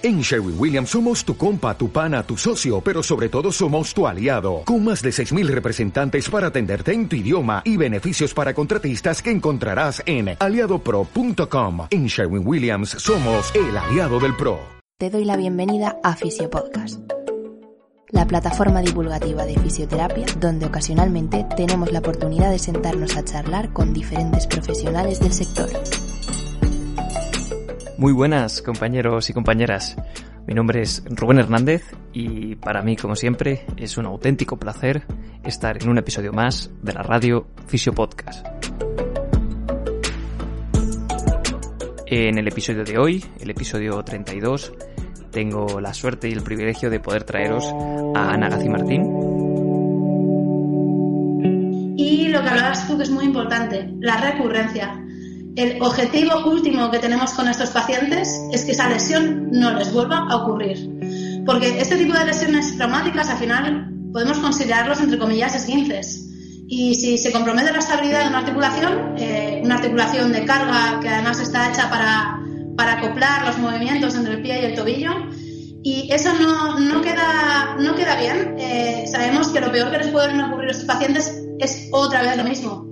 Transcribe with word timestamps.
En 0.00 0.20
Sherwin 0.20 0.54
Williams 0.56 0.90
somos 0.90 1.24
tu 1.24 1.36
compa, 1.36 1.76
tu 1.76 1.90
pana, 1.90 2.22
tu 2.22 2.36
socio, 2.36 2.80
pero 2.80 3.02
sobre 3.02 3.28
todo 3.28 3.50
somos 3.50 3.92
tu 3.92 4.06
aliado, 4.06 4.62
con 4.64 4.84
más 4.84 5.02
de 5.02 5.10
6.000 5.10 5.48
representantes 5.48 6.30
para 6.30 6.46
atenderte 6.48 6.92
en 6.92 7.08
tu 7.08 7.16
idioma 7.16 7.62
y 7.64 7.76
beneficios 7.76 8.32
para 8.32 8.54
contratistas 8.54 9.20
que 9.20 9.32
encontrarás 9.32 10.00
en 10.06 10.36
aliadopro.com. 10.38 11.88
En 11.90 12.06
Sherwin 12.06 12.46
Williams 12.46 12.90
somos 12.90 13.52
el 13.56 13.76
aliado 13.76 14.20
del 14.20 14.36
PRO. 14.36 14.60
Te 14.98 15.10
doy 15.10 15.24
la 15.24 15.36
bienvenida 15.36 15.98
a 16.04 16.14
Fisiopodcast, 16.14 17.00
la 18.10 18.24
plataforma 18.24 18.82
divulgativa 18.82 19.46
de 19.46 19.58
fisioterapia 19.58 20.26
donde 20.38 20.66
ocasionalmente 20.66 21.44
tenemos 21.56 21.90
la 21.90 21.98
oportunidad 21.98 22.52
de 22.52 22.60
sentarnos 22.60 23.16
a 23.16 23.24
charlar 23.24 23.72
con 23.72 23.92
diferentes 23.94 24.46
profesionales 24.46 25.18
del 25.18 25.32
sector. 25.32 25.70
Muy 27.98 28.12
buenas 28.12 28.62
compañeros 28.62 29.28
y 29.28 29.32
compañeras. 29.32 29.96
Mi 30.46 30.54
nombre 30.54 30.82
es 30.82 31.02
Rubén 31.10 31.40
Hernández 31.40 31.82
y 32.12 32.54
para 32.54 32.80
mí, 32.80 32.94
como 32.94 33.16
siempre, 33.16 33.66
es 33.76 33.98
un 33.98 34.06
auténtico 34.06 34.56
placer 34.56 35.02
estar 35.42 35.82
en 35.82 35.88
un 35.88 35.98
episodio 35.98 36.32
más 36.32 36.70
de 36.80 36.92
la 36.92 37.02
radio 37.02 37.48
Fisio 37.66 37.92
Podcast. 37.92 38.46
En 42.06 42.38
el 42.38 42.46
episodio 42.46 42.84
de 42.84 42.98
hoy, 42.98 43.24
el 43.40 43.50
episodio 43.50 44.00
32, 44.00 44.72
tengo 45.32 45.80
la 45.80 45.92
suerte 45.92 46.28
y 46.28 46.32
el 46.34 46.42
privilegio 46.42 46.90
de 46.90 47.00
poder 47.00 47.24
traeros 47.24 47.64
a 48.14 48.30
Ana 48.30 48.48
Gazi 48.48 48.68
Martín. 48.68 49.02
Y 51.96 52.28
lo 52.28 52.42
que 52.42 52.48
hablabas 52.48 52.86
tú 52.86 52.96
que 52.96 53.02
es 53.02 53.10
muy 53.10 53.24
importante, 53.24 53.92
la 53.98 54.18
recurrencia 54.18 55.04
el 55.56 55.82
objetivo 55.82 56.44
último 56.46 56.90
que 56.90 56.98
tenemos 56.98 57.32
con 57.32 57.48
estos 57.48 57.70
pacientes 57.70 58.40
es 58.52 58.64
que 58.64 58.72
esa 58.72 58.88
lesión 58.88 59.50
no 59.50 59.72
les 59.72 59.92
vuelva 59.92 60.26
a 60.28 60.36
ocurrir. 60.36 61.44
Porque 61.44 61.80
este 61.80 61.96
tipo 61.96 62.14
de 62.16 62.26
lesiones 62.26 62.76
traumáticas, 62.76 63.28
al 63.30 63.38
final, 63.38 63.90
podemos 64.12 64.38
considerarlos, 64.38 65.00
entre 65.00 65.18
comillas, 65.18 65.54
esguinces. 65.54 66.26
Y 66.68 66.94
si 66.94 67.16
se 67.16 67.32
compromete 67.32 67.72
la 67.72 67.78
estabilidad 67.78 68.24
de 68.24 68.28
una 68.28 68.38
articulación, 68.38 69.14
eh, 69.16 69.62
una 69.64 69.76
articulación 69.76 70.32
de 70.32 70.44
carga 70.44 71.00
que 71.00 71.08
además 71.08 71.40
está 71.40 71.70
hecha 71.70 71.88
para, 71.88 72.40
para 72.76 72.98
acoplar 72.98 73.46
los 73.46 73.58
movimientos 73.58 74.14
entre 74.14 74.34
el 74.34 74.42
pie 74.42 74.60
y 74.60 74.64
el 74.66 74.74
tobillo, 74.74 75.12
y 75.82 76.12
eso 76.12 76.32
no, 76.34 76.78
no, 76.78 77.00
queda, 77.00 77.76
no 77.78 77.94
queda 77.94 78.16
bien, 78.16 78.56
eh, 78.58 79.04
sabemos 79.10 79.48
que 79.48 79.60
lo 79.60 79.72
peor 79.72 79.90
que 79.90 79.98
les 79.98 80.08
puede 80.08 80.42
ocurrir 80.42 80.68
a 80.68 80.72
estos 80.72 80.86
pacientes 80.86 81.42
es 81.58 81.88
otra 81.92 82.22
vez 82.22 82.36
lo 82.36 82.44
mismo, 82.44 82.87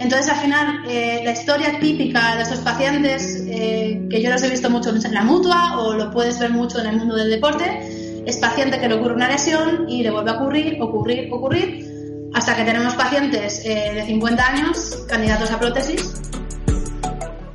entonces, 0.00 0.32
al 0.32 0.40
final, 0.40 0.82
eh, 0.88 1.20
la 1.22 1.32
historia 1.32 1.78
típica 1.78 2.34
de 2.34 2.44
estos 2.44 2.60
pacientes, 2.60 3.44
eh, 3.46 4.06
que 4.08 4.22
yo 4.22 4.30
los 4.30 4.42
he 4.42 4.48
visto 4.48 4.70
mucho 4.70 4.88
en 4.88 5.12
la 5.12 5.22
mutua 5.22 5.78
o 5.78 5.92
lo 5.92 6.10
puedes 6.10 6.38
ver 6.38 6.50
mucho 6.52 6.80
en 6.80 6.86
el 6.86 6.96
mundo 6.96 7.16
del 7.16 7.28
deporte, 7.28 8.24
es 8.24 8.38
paciente 8.38 8.80
que 8.80 8.88
le 8.88 8.94
ocurre 8.94 9.12
una 9.12 9.28
lesión 9.28 9.90
y 9.90 10.02
le 10.02 10.10
vuelve 10.10 10.30
a 10.30 10.36
ocurrir, 10.36 10.80
ocurrir, 10.80 11.30
ocurrir, 11.30 12.30
hasta 12.32 12.56
que 12.56 12.64
tenemos 12.64 12.94
pacientes 12.94 13.62
eh, 13.66 13.92
de 13.94 14.06
50 14.06 14.46
años 14.46 15.04
candidatos 15.06 15.50
a 15.50 15.60
prótesis. 15.60 16.14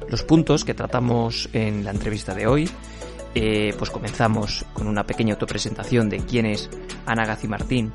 Los 0.08 0.22
puntos 0.22 0.64
que 0.64 0.76
tratamos 0.76 1.50
en 1.52 1.84
la 1.84 1.90
entrevista 1.90 2.36
de 2.36 2.46
hoy, 2.46 2.70
pues 3.34 3.90
comenzamos 3.90 4.64
con 4.72 4.88
una 4.88 5.04
pequeña 5.04 5.34
autopresentación 5.34 6.10
de 6.10 6.20
quién 6.20 6.46
es 6.46 6.70
Ana 7.08 7.26
Gazi 7.26 7.48
Martín 7.48 7.92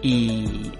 y, 0.00 0.70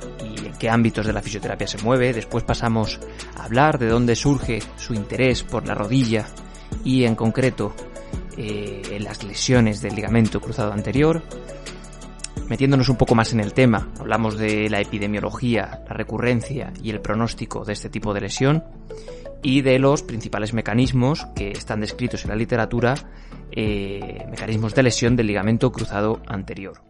qué 0.61 0.69
ámbitos 0.69 1.07
de 1.07 1.13
la 1.13 1.23
fisioterapia 1.23 1.67
se 1.67 1.83
mueve. 1.83 2.13
Después 2.13 2.45
pasamos 2.45 3.01
a 3.37 3.45
hablar 3.45 3.79
de 3.79 3.89
dónde 3.89 4.15
surge 4.15 4.61
su 4.77 4.95
interés 4.95 5.43
por 5.43 5.67
la 5.67 5.75
rodilla 5.75 6.27
y 6.85 7.05
en 7.05 7.17
concreto 7.17 7.75
eh, 8.37 8.99
las 9.01 9.25
lesiones 9.25 9.81
del 9.81 9.97
ligamento 9.97 10.41
cruzado 10.41 10.73
anterior. 10.73 11.23
Metiéndonos 12.49 12.89
un 12.89 12.97
poco 12.97 13.15
más 13.15 13.33
en 13.33 13.41
el 13.41 13.55
tema, 13.55 13.89
hablamos 13.99 14.37
de 14.37 14.69
la 14.69 14.81
epidemiología, 14.81 15.83
la 15.89 15.95
recurrencia 15.95 16.73
y 16.83 16.91
el 16.91 17.01
pronóstico 17.01 17.65
de 17.65 17.73
este 17.73 17.89
tipo 17.89 18.13
de 18.13 18.21
lesión 18.21 18.65
y 19.43 19.63
de 19.63 19.79
los 19.79 20.03
principales 20.03 20.53
mecanismos 20.53 21.27
que 21.35 21.53
están 21.53 21.81
descritos 21.81 22.25
en 22.25 22.31
la 22.31 22.37
literatura, 22.37 22.95
eh, 23.53 24.27
mecanismos 24.29 24.75
de 24.75 24.83
lesión 24.83 25.17
del 25.17 25.29
ligamento 25.29 25.73
cruzado 25.73 26.21
anterior. 26.27 26.90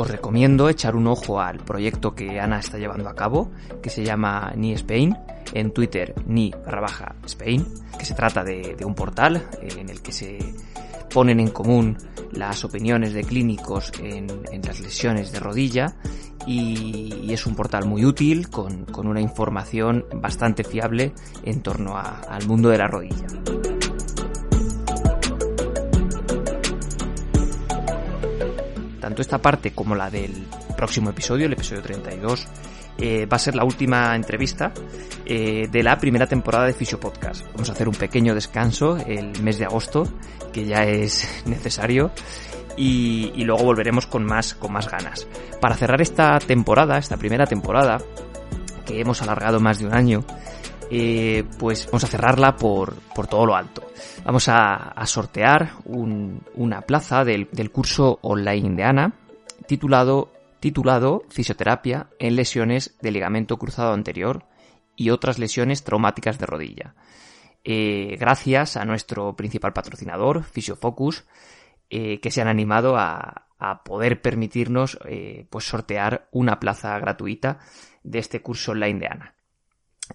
Os 0.00 0.10
recomiendo 0.10 0.70
echar 0.70 0.96
un 0.96 1.06
ojo 1.06 1.40
al 1.40 1.58
proyecto 1.58 2.14
que 2.14 2.40
Ana 2.40 2.58
está 2.58 2.78
llevando 2.78 3.08
a 3.08 3.14
cabo, 3.14 3.50
que 3.82 3.90
se 3.90 4.02
llama 4.02 4.50
Ni 4.56 4.72
Spain, 4.72 5.14
en 5.52 5.72
Twitter 5.72 6.14
ni 6.26 6.50
barra 6.50 6.80
baja 6.80 7.14
Spain, 7.26 7.66
que 7.98 8.06
se 8.06 8.14
trata 8.14 8.42
de, 8.42 8.76
un 8.84 8.94
portal 8.94 9.36
eh, 9.60 9.68
en 9.78 9.90
el 9.90 10.00
que 10.00 10.12
se 10.12 10.38
ponen 11.12 11.38
en 11.40 11.50
común 11.50 11.98
las 12.32 12.64
opiniones 12.64 13.12
de 13.12 13.24
clínicos 13.24 13.92
en, 14.00 14.26
las 14.62 14.80
lesiones 14.80 15.32
de 15.32 15.40
rodilla 15.40 15.96
y, 16.46 17.30
es 17.30 17.46
un 17.46 17.54
portal 17.54 17.84
muy 17.86 18.04
útil 18.04 18.48
con, 18.48 18.86
una 19.06 19.20
información 19.20 20.06
bastante 20.14 20.64
fiable 20.64 21.12
en 21.44 21.62
torno 21.62 21.96
al 21.96 22.46
mundo 22.46 22.70
de 22.70 22.78
la 22.78 22.88
rodilla. 22.88 23.26
Tanto 29.10 29.22
esta 29.22 29.38
parte 29.38 29.72
como 29.72 29.96
la 29.96 30.08
del 30.08 30.46
próximo 30.76 31.10
episodio, 31.10 31.46
el 31.46 31.52
episodio 31.54 31.82
32, 31.82 32.46
eh, 32.98 33.26
va 33.26 33.36
a 33.36 33.40
ser 33.40 33.56
la 33.56 33.64
última 33.64 34.14
entrevista 34.14 34.72
eh, 35.26 35.66
de 35.68 35.82
la 35.82 35.98
primera 35.98 36.28
temporada 36.28 36.66
de 36.66 36.74
Fisio 36.74 37.00
Podcast. 37.00 37.44
Vamos 37.52 37.68
a 37.70 37.72
hacer 37.72 37.88
un 37.88 37.94
pequeño 37.96 38.36
descanso 38.36 38.98
el 38.98 39.42
mes 39.42 39.58
de 39.58 39.64
agosto, 39.64 40.06
que 40.52 40.64
ya 40.64 40.84
es 40.84 41.42
necesario, 41.46 42.12
y, 42.76 43.32
luego 43.42 43.64
volveremos 43.64 44.06
con 44.06 44.24
más, 44.24 44.54
con 44.54 44.72
más 44.72 44.88
ganas. 44.88 45.26
Para 45.60 45.74
cerrar 45.74 46.00
esta 46.00 46.38
temporada, 46.38 46.96
esta 46.96 47.16
primera 47.16 47.46
temporada, 47.46 47.98
que 48.86 49.00
hemos 49.00 49.22
alargado 49.22 49.58
más 49.58 49.80
de 49.80 49.86
un 49.86 49.94
año, 49.94 50.24
eh, 50.92 51.44
pues 51.58 51.86
vamos 51.86 52.02
a 52.02 52.08
cerrarla 52.08 52.56
por, 52.56 52.94
por 53.14 53.28
todo 53.28 53.46
lo 53.46 53.54
alto. 53.54 53.86
Vamos 54.24 54.48
a, 54.48 54.92
sortear 55.06 55.74
una 55.84 56.80
plaza 56.82 57.24
del, 57.24 57.48
curso 57.70 58.18
online 58.22 58.74
de 58.74 58.82
Ana 58.82 59.12
titulado, 59.66 60.32
titulado 60.58 61.22
Fisioterapia 61.28 62.08
en 62.18 62.34
lesiones 62.34 62.96
de 63.00 63.12
ligamento 63.12 63.56
cruzado 63.56 63.92
anterior 63.92 64.44
y 64.96 65.10
otras 65.10 65.38
lesiones 65.38 65.84
traumáticas 65.84 66.38
de 66.40 66.46
rodilla. 66.46 66.94
Eh, 67.62 68.16
gracias 68.18 68.76
a 68.76 68.84
nuestro 68.84 69.36
principal 69.36 69.72
patrocinador, 69.72 70.42
Fisiofocus, 70.42 71.24
eh, 71.88 72.20
que 72.20 72.32
se 72.32 72.42
han 72.42 72.48
animado 72.48 72.96
a, 72.96 73.46
poder 73.84 74.22
permitirnos 74.22 74.98
pues 75.50 75.66
sortear 75.66 76.28
una 76.32 76.58
plaza 76.58 76.98
gratuita 76.98 77.58
de 78.02 78.18
este 78.18 78.40
curso 78.40 78.72
online 78.72 79.00
de 79.00 79.06
Ana. 79.06 79.34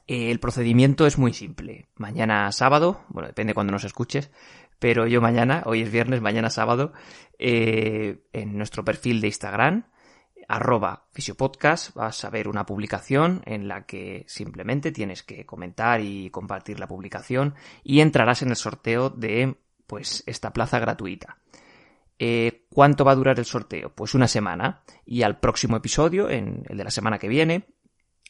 El 0.07 0.39
procedimiento 0.39 1.05
es 1.05 1.17
muy 1.17 1.33
simple. 1.33 1.87
Mañana 1.95 2.51
sábado, 2.51 3.01
bueno, 3.09 3.27
depende 3.27 3.53
cuando 3.53 3.71
nos 3.71 3.83
escuches, 3.83 4.31
pero 4.79 5.07
yo 5.07 5.21
mañana, 5.21 5.63
hoy 5.65 5.81
es 5.81 5.91
viernes, 5.91 6.21
mañana 6.21 6.49
sábado, 6.49 6.93
eh, 7.39 8.23
en 8.33 8.57
nuestro 8.57 8.83
perfil 8.83 9.21
de 9.21 9.27
Instagram, 9.27 9.85
arroba 10.47 11.07
fisiopodcast, 11.11 11.95
vas 11.95 12.23
a 12.23 12.29
ver 12.29 12.47
una 12.47 12.65
publicación 12.65 13.41
en 13.45 13.67
la 13.67 13.85
que 13.85 14.25
simplemente 14.27 14.91
tienes 14.91 15.23
que 15.23 15.45
comentar 15.45 16.01
y 16.01 16.29
compartir 16.29 16.79
la 16.79 16.87
publicación 16.87 17.55
y 17.83 18.01
entrarás 18.01 18.41
en 18.41 18.49
el 18.49 18.55
sorteo 18.55 19.09
de 19.09 19.55
pues 19.87 20.23
esta 20.27 20.53
plaza 20.53 20.79
gratuita. 20.79 21.37
Eh, 22.17 22.65
¿Cuánto 22.69 23.03
va 23.03 23.11
a 23.11 23.15
durar 23.15 23.39
el 23.39 23.45
sorteo? 23.45 23.93
Pues 23.93 24.13
una 24.13 24.27
semana 24.27 24.81
y 25.05 25.23
al 25.23 25.39
próximo 25.39 25.77
episodio, 25.77 26.29
en 26.29 26.63
el 26.69 26.77
de 26.77 26.83
la 26.83 26.91
semana 26.91 27.19
que 27.19 27.27
viene, 27.27 27.65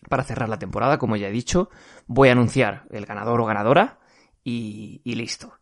para 0.09 0.23
cerrar 0.23 0.49
la 0.49 0.59
temporada, 0.59 0.97
como 0.97 1.15
ya 1.15 1.27
he 1.27 1.31
dicho, 1.31 1.69
voy 2.07 2.29
a 2.29 2.33
anunciar 2.33 2.85
el 2.91 3.05
ganador 3.05 3.41
o 3.41 3.45
ganadora 3.45 3.99
y, 4.43 5.01
listo. 5.05 5.53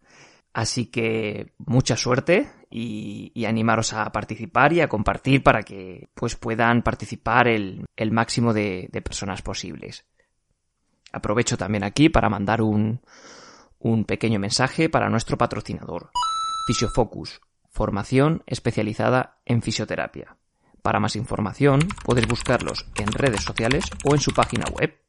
Así 0.54 0.88
que 0.88 1.54
mucha 1.58 1.98
suerte 1.98 2.52
y, 2.70 3.46
animaros 3.46 3.94
a 3.94 4.12
participar 4.12 4.74
y 4.74 4.82
a 4.82 4.90
compartir 4.90 5.44
para 5.44 5.64
que 5.64 6.10
pues 6.14 6.36
puedan 6.36 6.84
participar 6.84 7.48
el, 7.48 7.86
máximo 8.12 8.54
de, 8.54 8.90
personas 9.04 9.42
posibles. 9.42 10.06
Aprovecho 11.12 11.58
también 11.58 11.84
aquí 11.84 12.10
para 12.10 12.30
mandar 12.30 12.62
un, 12.62 13.02
un 13.80 14.06
pequeño 14.06 14.40
mensaje 14.40 14.90
para 14.90 15.10
nuestro 15.10 15.38
patrocinador, 15.38 16.10
Fisiofocus, 16.68 17.42
formación 17.70 18.44
especializada 18.48 19.40
en 19.46 19.62
fisioterapia. 19.62 20.38
Para 20.84 21.00
más 21.00 21.16
información 21.16 21.80
puedes 22.04 22.28
buscarlos 22.28 22.86
en 22.96 23.08
redes 23.08 23.42
sociales 23.42 23.86
o 24.04 24.14
en 24.14 24.20
su 24.20 24.34
página 24.34 24.66
web. 24.66 25.00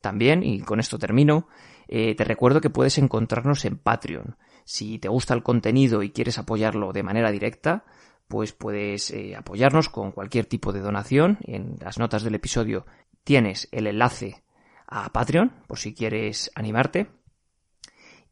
También, 0.00 0.44
y 0.44 0.60
con 0.60 0.78
esto 0.78 0.96
termino, 0.96 1.48
eh, 1.88 2.14
te 2.14 2.22
recuerdo 2.22 2.60
que 2.60 2.70
puedes 2.70 2.96
encontrarnos 2.96 3.64
en 3.64 3.78
Patreon. 3.78 4.36
Si 4.64 5.00
te 5.00 5.08
gusta 5.08 5.34
el 5.34 5.42
contenido 5.42 6.04
y 6.04 6.10
quieres 6.10 6.38
apoyarlo 6.38 6.92
de 6.92 7.02
manera 7.02 7.32
directa, 7.32 7.84
pues 8.28 8.52
puedes 8.52 9.10
eh, 9.10 9.34
apoyarnos 9.34 9.88
con 9.88 10.12
cualquier 10.12 10.46
tipo 10.46 10.72
de 10.72 10.80
donación. 10.80 11.38
En 11.42 11.76
las 11.80 11.98
notas 11.98 12.22
del 12.22 12.36
episodio 12.36 12.86
tienes 13.24 13.68
el 13.72 13.88
enlace 13.88 14.44
a 14.86 15.12
Patreon, 15.12 15.64
por 15.66 15.80
si 15.80 15.94
quieres 15.94 16.52
animarte. 16.54 17.08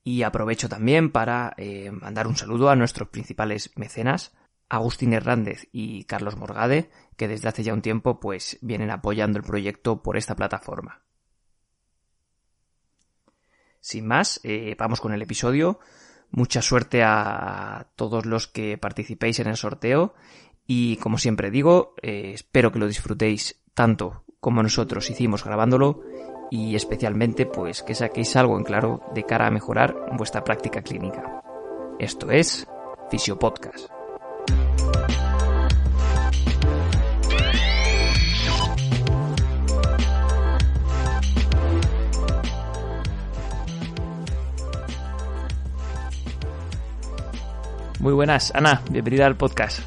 Y 0.05 0.23
aprovecho 0.23 0.69
también 0.69 1.11
para 1.11 1.53
eh, 1.57 1.91
mandar 1.91 2.29
un 2.29 2.37
saludo 2.37 2.71
a 2.71 2.77
nuestros 2.77 3.09
principales 3.09 3.73
mecenas, 3.75 4.37
Agustín 4.69 5.13
Hernández 5.13 5.69
y 5.73 6.05
Carlos 6.05 6.37
Morgade, 6.37 6.91
que 7.17 7.29
desde 7.29 7.49
hace 7.49 7.63
ya 7.63 7.75
un 7.75 7.83
tiempo 7.83 8.21
pues 8.21 8.59
vienen 8.61 8.91
apoyando 8.91 9.39
el 9.39 9.45
proyecto 9.45 10.03
por 10.03 10.17
esta 10.17 10.37
plataforma. 10.37 11.03
Sin 13.81 14.07
más, 14.07 14.41
eh, 14.43 14.77
vamos 14.79 15.01
con 15.01 15.13
el 15.13 15.23
episodio. 15.23 15.79
Mucha 16.31 16.61
suerte 16.61 17.03
a 17.03 17.89
todos 17.97 18.27
los 18.27 18.47
que 18.47 18.77
participéis 18.77 19.39
en 19.41 19.47
el 19.47 19.57
sorteo 19.57 20.15
y 20.67 20.97
como 20.99 21.17
siempre 21.17 21.51
digo, 21.51 21.95
eh, 22.03 22.33
espero 22.35 22.71
que 22.71 22.79
lo 22.79 22.87
disfrutéis 22.87 23.63
tanto 23.73 24.25
como 24.41 24.63
nosotros 24.63 25.09
hicimos 25.09 25.45
grabándolo 25.45 26.03
y 26.51 26.77
especialmente 26.77 27.47
pues 27.47 27.83
que 27.83 27.95
saquéis 27.95 28.37
algo 28.37 28.59
en 28.59 28.65
claro 28.65 29.01
de 29.15 29.25
cara 29.25 29.47
a 29.47 29.51
mejorar 29.51 29.97
vuestra 30.17 30.45
práctica 30.45 30.83
clínica. 30.83 31.43
Esto 31.99 32.31
es 32.31 32.69
Fisiopodcast. 33.11 33.98
Muy 48.01 48.13
buenas, 48.13 48.53
Ana, 48.55 48.81
bienvenida 48.91 49.27
al 49.27 49.37
podcast. 49.37 49.81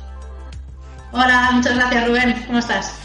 Hola, 1.14 1.52
muchas 1.54 1.76
gracias 1.76 2.08
Rubén, 2.08 2.36
¿cómo 2.46 2.60
estás? 2.60 2.98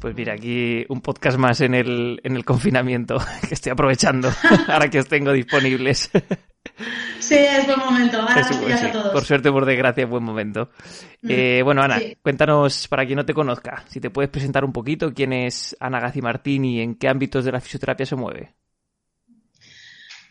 Pues 0.00 0.14
mira, 0.14 0.32
aquí 0.32 0.86
un 0.88 1.02
podcast 1.02 1.36
más 1.36 1.60
en 1.60 1.74
el, 1.74 2.20
en 2.24 2.34
el 2.34 2.46
confinamiento 2.46 3.16
que 3.48 3.54
estoy 3.54 3.72
aprovechando 3.72 4.30
ahora 4.68 4.88
que 4.88 5.00
os 5.00 5.08
tengo 5.08 5.32
disponibles. 5.32 6.10
Sí, 7.18 7.36
es 7.36 7.66
buen 7.66 7.78
momento. 7.78 8.20
Ahora 8.20 8.40
a 8.40 8.92
todos. 8.92 9.12
Por 9.12 9.24
suerte, 9.24 9.50
por 9.50 9.64
desgracia, 9.66 10.04
es 10.04 10.10
buen 10.10 10.24
momento. 10.24 10.70
Mm, 11.22 11.30
eh, 11.30 11.62
bueno, 11.62 11.82
Ana, 11.82 11.98
cuéntanos, 12.22 12.88
para 12.88 13.04
quien 13.04 13.16
no 13.16 13.24
te 13.24 13.34
conozca, 13.34 13.84
si 13.86 14.00
te 14.00 14.10
puedes 14.10 14.30
presentar 14.30 14.64
un 14.64 14.72
poquito, 14.72 15.12
quién 15.12 15.32
es 15.34 15.76
Ana 15.78 16.00
Gazi 16.00 16.20
Martín 16.22 16.64
y 16.64 16.80
en 16.80 16.94
qué 16.96 17.08
ámbitos 17.08 17.44
de 17.44 17.52
la 17.52 17.60
fisioterapia 17.60 18.06
se 18.06 18.16
mueve. 18.16 18.54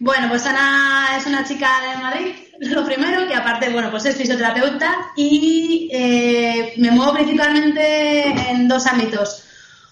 Bueno, 0.03 0.27
pues 0.27 0.45
Ana 0.45 1.15
es 1.17 1.25
una 1.27 1.45
chica 1.45 1.69
de 1.79 2.01
Madrid, 2.01 2.35
lo 2.59 2.83
primero, 2.83 3.25
que 3.25 3.35
aparte, 3.35 3.69
bueno, 3.69 3.89
pues 3.89 4.03
es 4.03 4.17
fisioterapeuta 4.17 4.93
y 5.15 5.87
eh, 5.93 6.73
me 6.75 6.91
muevo 6.91 7.13
principalmente 7.13 8.25
en 8.49 8.67
dos 8.67 8.85
ámbitos. 8.85 9.45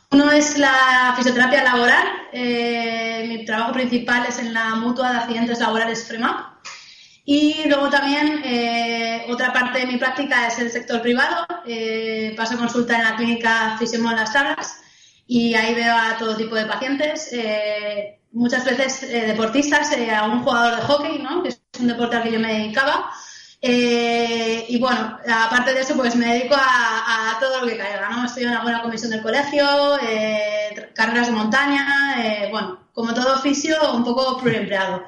Uno 0.09 0.29
es 0.29 0.57
la 0.57 1.13
fisioterapia 1.15 1.63
laboral. 1.63 2.05
Eh, 2.33 3.23
mi 3.29 3.45
trabajo 3.45 3.71
principal 3.71 4.25
es 4.27 4.39
en 4.39 4.53
la 4.53 4.75
mutua 4.75 5.13
de 5.13 5.17
accidentes 5.19 5.61
laborales 5.61 6.05
FREMAP. 6.05 6.65
Y 7.23 7.69
luego 7.69 7.89
también 7.89 8.41
eh, 8.43 9.25
otra 9.29 9.53
parte 9.53 9.79
de 9.79 9.85
mi 9.85 9.97
práctica 9.97 10.45
es 10.45 10.59
el 10.59 10.71
sector 10.71 11.01
privado. 11.01 11.47
paso 12.35 12.57
consulta 12.57 12.97
en 12.97 13.03
la 13.05 13.15
clínica 13.15 13.77
Fisiomol 13.79 14.17
Las 14.17 14.33
Tablas 14.33 14.75
y 15.25 15.53
ahí 15.53 15.73
veo 15.73 15.95
a 15.95 16.17
todo 16.17 16.35
tipo 16.35 16.55
de 16.55 16.65
pacientes 16.65 17.29
muchas 18.31 18.65
veces 18.65 19.03
eh, 19.03 19.27
deportistas, 19.27 19.91
eh, 19.93 20.13
a 20.13 20.25
un 20.25 20.43
jugador 20.43 20.75
de 20.77 20.81
hockey, 20.83 21.19
¿no? 21.19 21.43
que 21.43 21.49
es 21.49 21.61
un 21.79 21.87
deporte 21.87 22.15
al 22.15 22.23
que 22.23 22.31
yo 22.31 22.39
me 22.39 22.53
dedicaba. 22.53 23.11
Eh, 23.61 24.65
y 24.69 24.79
bueno, 24.79 25.19
aparte 25.27 25.73
de 25.73 25.81
eso, 25.81 25.95
pues 25.95 26.15
me 26.15 26.33
dedico 26.33 26.55
a, 26.55 27.37
todo 27.39 27.61
lo 27.61 27.67
que 27.67 27.77
caiga, 27.77 28.09
¿no? 28.09 28.25
Estoy 28.25 28.43
en 28.43 28.49
una 28.49 28.61
buena 28.61 28.81
comisión 28.81 29.11
del 29.11 29.21
colegio, 29.21 29.65
carreras 30.93 31.27
de 31.27 31.33
montaña, 31.33 32.47
bueno, 32.51 32.79
como 32.93 33.13
todo 33.13 33.35
oficio, 33.35 33.75
un 33.93 34.03
poco 34.03 34.37
pluriempleado. 34.39 35.03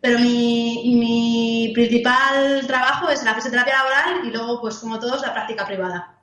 Pero 0.00 0.18
mi, 0.18 0.96
mi 0.96 1.72
principal 1.74 2.64
trabajo 2.66 3.08
es 3.08 3.22
la 3.24 3.34
fisioterapia 3.34 3.74
laboral 3.74 4.26
y 4.26 4.30
luego, 4.30 4.60
pues 4.60 4.76
como 4.76 4.98
todos, 4.98 5.22
la 5.22 5.32
práctica 5.32 5.66
privada. 5.66 6.15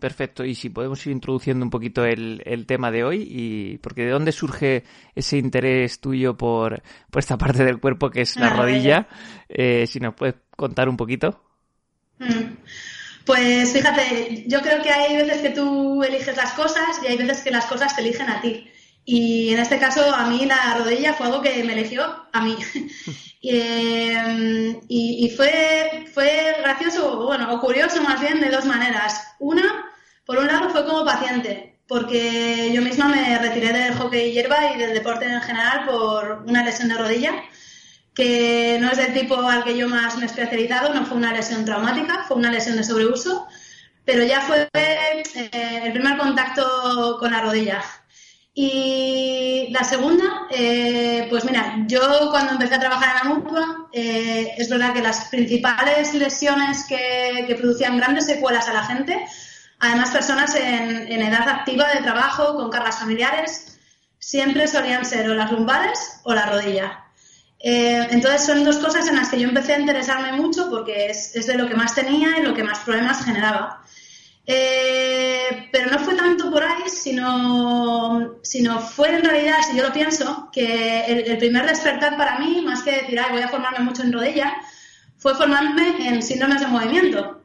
Perfecto. 0.00 0.44
Y 0.44 0.54
si 0.54 0.68
podemos 0.68 1.04
ir 1.06 1.12
introduciendo 1.12 1.64
un 1.64 1.70
poquito 1.70 2.04
el, 2.04 2.42
el, 2.44 2.66
tema 2.66 2.90
de 2.90 3.04
hoy, 3.04 3.26
y 3.28 3.78
porque 3.78 4.04
de 4.04 4.10
dónde 4.10 4.32
surge 4.32 4.84
ese 5.14 5.38
interés 5.38 6.00
tuyo 6.00 6.36
por, 6.36 6.82
por 7.10 7.20
esta 7.20 7.38
parte 7.38 7.64
del 7.64 7.78
cuerpo 7.78 8.10
que 8.10 8.22
es 8.22 8.36
la 8.36 8.48
ah, 8.48 8.56
rodilla, 8.56 9.08
eh, 9.48 9.86
si 9.86 10.00
nos 10.00 10.14
puedes 10.14 10.34
contar 10.56 10.88
un 10.88 10.96
poquito. 10.96 11.40
Mm. 12.18 12.56
Pues 13.24 13.72
fíjate, 13.72 14.44
yo 14.46 14.60
creo 14.60 14.82
que 14.82 14.90
hay 14.90 15.16
veces 15.16 15.40
que 15.40 15.50
tú 15.50 16.02
eliges 16.02 16.36
las 16.36 16.52
cosas 16.52 17.00
y 17.02 17.06
hay 17.06 17.16
veces 17.16 17.40
que 17.42 17.50
las 17.50 17.64
cosas 17.64 17.94
te 17.94 18.02
eligen 18.02 18.28
a 18.28 18.40
ti. 18.40 18.70
Y 19.04 19.52
en 19.52 19.60
este 19.60 19.78
caso, 19.78 20.14
a 20.14 20.26
mí 20.26 20.46
la 20.46 20.78
rodilla 20.78 21.12
fue 21.14 21.26
algo 21.26 21.42
que 21.42 21.62
me 21.64 21.74
eligió 21.74 22.26
a 22.32 22.40
mí. 22.40 22.56
Em, 23.46 24.80
y, 24.88 25.26
y, 25.26 25.30
fue, 25.36 26.56
gracioso, 26.62 27.26
bueno, 27.26 27.52
o 27.52 27.60
curioso 27.60 28.00
más 28.02 28.18
bien 28.18 28.40
de 28.40 28.48
dos 28.48 28.64
maneras. 28.64 29.22
Una, 29.38 29.84
por 30.24 30.38
un 30.38 30.46
lado, 30.46 30.70
fue 30.70 30.86
como 30.86 31.04
paciente, 31.04 31.78
porque 31.86 32.70
yo 32.72 32.80
misma 32.80 33.08
me 33.08 33.38
retiré 33.38 33.74
del 33.74 33.94
hockey 33.96 34.32
hierba 34.32 34.72
y 34.72 34.78
del 34.78 34.94
deporte 34.94 35.26
en 35.26 35.42
general 35.42 35.84
por 35.84 36.44
una 36.46 36.64
lesión 36.64 36.88
de 36.88 36.96
rodilla, 36.96 37.34
que 38.14 38.78
no 38.80 38.90
es 38.90 38.96
del 38.96 39.12
tipo 39.12 39.36
al 39.36 39.62
que 39.64 39.76
yo 39.76 39.90
más 39.90 40.16
me 40.16 40.22
he 40.22 40.26
especializado, 40.26 40.94
no 40.94 41.04
fue 41.04 41.18
una 41.18 41.34
lesión 41.34 41.66
traumática, 41.66 42.24
fue 42.26 42.38
una 42.38 42.50
lesión 42.50 42.78
de 42.78 42.84
sobreuso, 42.84 43.46
pero 44.06 44.24
ya 44.24 44.40
fue 44.40 44.68
eh, 44.72 45.22
el 45.84 45.92
primer 45.92 46.16
contacto 46.16 47.18
con 47.18 47.30
la 47.32 47.42
rodilla. 47.42 47.84
Y 48.56 49.66
la 49.70 49.82
segunda, 49.82 50.46
eh, 50.48 51.26
pues 51.28 51.44
mira, 51.44 51.74
yo 51.88 52.30
cuando 52.30 52.52
empecé 52.52 52.76
a 52.76 52.80
trabajar 52.80 53.16
en 53.16 53.28
la 53.28 53.34
mutua, 53.34 53.88
eh, 53.92 54.54
es 54.56 54.68
verdad 54.68 54.92
que 54.94 55.02
las 55.02 55.24
principales 55.24 56.14
lesiones 56.14 56.84
que, 56.84 57.52
producían 57.58 57.96
grandes 57.96 58.26
secuelas 58.26 58.68
a 58.68 58.72
la 58.72 58.84
gente, 58.84 59.26
además 59.80 60.10
personas 60.10 60.54
en, 60.54 61.20
edad 61.20 61.48
activa 61.48 61.88
de 61.92 62.02
trabajo, 62.02 62.54
con 62.54 62.70
cargas 62.70 63.00
familiares, 63.00 63.76
siempre 64.20 64.68
solían 64.68 65.04
ser 65.04 65.28
o 65.28 65.34
las 65.34 65.50
lumbares 65.50 66.20
o 66.22 66.32
la 66.32 66.46
rodilla. 66.46 67.04
Eh, 67.58 68.06
entonces 68.10 68.44
son 68.46 68.62
dos 68.62 68.76
cosas 68.76 69.08
en 69.08 69.16
las 69.16 69.30
que 69.30 69.40
yo 69.40 69.48
empecé 69.48 69.74
a 69.74 69.80
interesarme 69.80 70.32
mucho 70.32 70.70
porque 70.70 71.06
es, 71.06 71.34
es 71.34 71.46
de 71.46 71.56
lo 71.56 71.68
que 71.68 71.74
más 71.74 71.94
tenía 71.94 72.38
y 72.38 72.42
lo 72.42 72.54
que 72.54 72.62
más 72.62 72.80
problemas 72.80 73.24
generaba. 73.24 73.84
Pero 75.72 75.90
no 75.90 75.98
fue 75.98 76.14
tanto 76.14 76.50
por 76.50 76.62
ahí, 76.62 76.88
sino, 76.88 78.38
sino 78.42 78.80
fue 78.80 79.14
en 79.14 79.24
realidad, 79.24 79.56
si 79.68 79.76
yo 79.76 79.82
lo 79.86 79.92
pienso, 79.92 80.48
que 80.52 81.04
el, 81.06 81.38
primer 81.38 81.66
despertar 81.66 82.16
para 82.16 82.38
mí, 82.38 82.62
más 82.64 82.82
que 82.82 82.92
decir, 82.92 83.18
Ay, 83.18 83.32
voy 83.32 83.42
a 83.42 83.48
formarme 83.48 83.80
mucho 83.80 84.02
en 84.02 84.12
rodilla, 84.12 84.54
fue 85.18 85.34
formarme 85.34 86.08
en 86.08 86.22
síndromes 86.22 86.60
de 86.60 86.66
movimiento. 86.66 87.42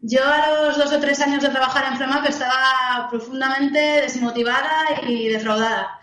Yo 0.00 0.20
a 0.22 0.66
los 0.66 0.76
dos 0.76 0.92
o 0.92 1.00
tres 1.00 1.20
años 1.20 1.42
de 1.42 1.48
trabajar 1.48 1.86
en 1.90 1.96
FREMAP 1.96 2.26
estaba 2.26 3.08
profundamente 3.08 3.78
desmotivada 3.78 5.00
y 5.08 5.28
defraudada. 5.28 5.98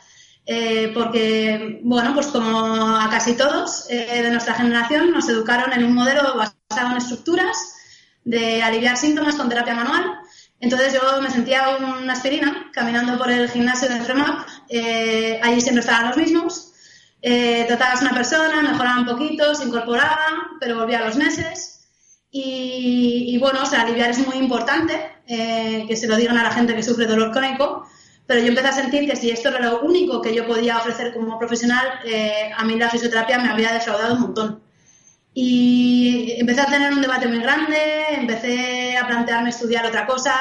Eh, 0.46 0.92
porque, 0.94 1.80
bueno, 1.84 2.16
pues 2.16 2.28
como 2.28 2.98
a 2.98 3.08
casi 3.12 3.34
todos 3.34 3.86
eh, 3.90 4.24
de 4.24 4.32
nuestra 4.32 4.56
generación 4.56 5.12
nos 5.12 5.30
educaron 5.30 5.72
en 5.72 5.84
un 5.84 5.94
modelo 5.94 6.36
basado 6.36 6.92
en 6.92 6.98
estructuras 6.98 7.76
de 8.24 8.64
aliviar 8.64 8.98
síntomas 8.98 9.36
con 9.36 9.50
terapia 9.50 9.76
manual 9.76 10.21
entonces 10.62 10.94
yo 10.94 11.22
me 11.22 11.30
sentía 11.32 11.78
una 11.78 12.14
aspirina 12.14 12.70
caminando 12.72 13.18
por 13.18 13.32
el 13.32 13.50
gimnasio 13.50 13.90
de 13.90 14.00
FREMAP. 14.00 14.48
Eh, 14.70 15.40
allí 15.44 15.60
siempre 15.60 15.82
estaban 15.82 16.08
los 16.08 16.18
mismos. 16.18 16.72
Eh, 17.24 17.66
tratabas 17.68 18.02
a 18.02 18.06
una 18.06 18.14
persona, 18.14 18.62
mejoraba 18.62 19.00
un 19.00 19.06
poquito, 19.06 19.54
se 19.56 19.66
incorporaba, 19.66 20.52
pero 20.60 20.78
volvía 20.78 21.00
a 21.00 21.06
los 21.06 21.18
meses. 21.18 21.90
Y, 22.34 23.38
bueno, 23.40 23.64
o 23.64 23.66
sea, 23.66 23.82
aliviar 23.82 24.12
es 24.12 24.26
muy 24.26 24.38
importante, 24.38 24.94
eh, 25.28 25.84
que 25.88 25.98
se 25.98 26.08
lo 26.08 26.16
digan 26.16 26.38
a 26.38 26.44
la 26.44 26.52
gente 26.52 26.76
que 26.76 26.84
sufre 26.84 27.06
dolor 27.06 27.32
crónico. 27.32 27.86
Pero 28.28 28.42
yo 28.42 28.48
empecé 28.48 28.68
a 28.68 28.74
sentir 28.74 29.10
que 29.10 29.16
si 29.16 29.30
esto 29.30 29.50
era 29.50 29.60
lo 29.60 29.82
único 29.82 30.22
que 30.22 30.34
yo 30.34 30.48
podía 30.48 30.78
ofrecer 30.78 31.14
como 31.14 31.38
profesional, 31.38 31.86
eh, 32.06 32.52
a 32.56 32.64
mí 32.64 32.78
la 32.78 32.90
fisioterapia 32.90 33.40
me 33.40 33.50
había 33.50 33.74
defraudado 33.74 34.14
un 34.14 34.22
montón. 34.22 34.64
Y 35.34 36.34
empecé 36.38 36.62
a 36.62 36.66
tener 36.66 36.92
un 36.92 37.02
debate 37.02 37.28
muy 37.28 37.40
grande, 37.40 37.78
empecé 38.12 38.98
a 38.98 39.08
plantearme 39.08 39.50
estudiar 39.50 39.86
otra 39.86 40.06
cosa. 40.06 40.36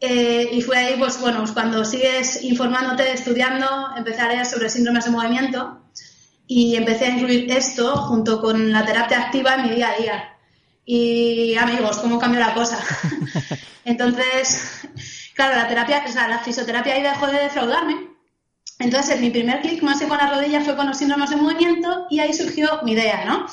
Eh, 0.00 0.50
y 0.52 0.60
fue 0.62 0.76
ahí, 0.76 0.96
pues 0.98 1.20
bueno, 1.20 1.38
pues 1.38 1.52
cuando 1.52 1.84
sigues 1.84 2.42
informándote, 2.42 3.12
estudiando, 3.12 3.66
empecé 3.96 4.20
a 4.20 4.28
leer 4.28 4.46
sobre 4.46 4.68
síndromes 4.68 5.04
de 5.04 5.10
movimiento 5.12 5.80
y 6.46 6.76
empecé 6.76 7.06
a 7.06 7.10
incluir 7.10 7.50
esto 7.50 7.96
junto 7.96 8.40
con 8.40 8.72
la 8.72 8.84
terapia 8.84 9.20
activa 9.20 9.54
en 9.54 9.62
mi 9.62 9.76
día 9.76 9.90
a 9.90 9.96
día. 9.96 10.36
Y 10.84 11.54
amigos, 11.56 11.98
¿cómo 11.98 12.18
cambió 12.18 12.40
la 12.40 12.54
cosa? 12.54 12.78
Entonces, 13.84 14.82
claro, 15.34 15.56
la 15.56 15.68
terapia, 15.68 16.04
o 16.06 16.12
sea, 16.12 16.28
la 16.28 16.40
fisioterapia 16.40 16.94
ahí 16.94 17.02
dejó 17.02 17.28
de 17.28 17.38
defraudarme. 17.38 18.08
Entonces, 18.78 19.20
mi 19.20 19.30
primer 19.30 19.60
clic 19.60 19.82
más 19.82 20.00
que 20.00 20.08
con 20.08 20.18
la 20.18 20.34
rodilla 20.34 20.60
fue 20.60 20.76
con 20.76 20.88
los 20.88 20.98
síndromes 20.98 21.30
de 21.30 21.36
movimiento 21.36 22.06
y 22.10 22.18
ahí 22.18 22.34
surgió 22.34 22.80
mi 22.82 22.92
idea, 22.92 23.24
¿no? 23.24 23.46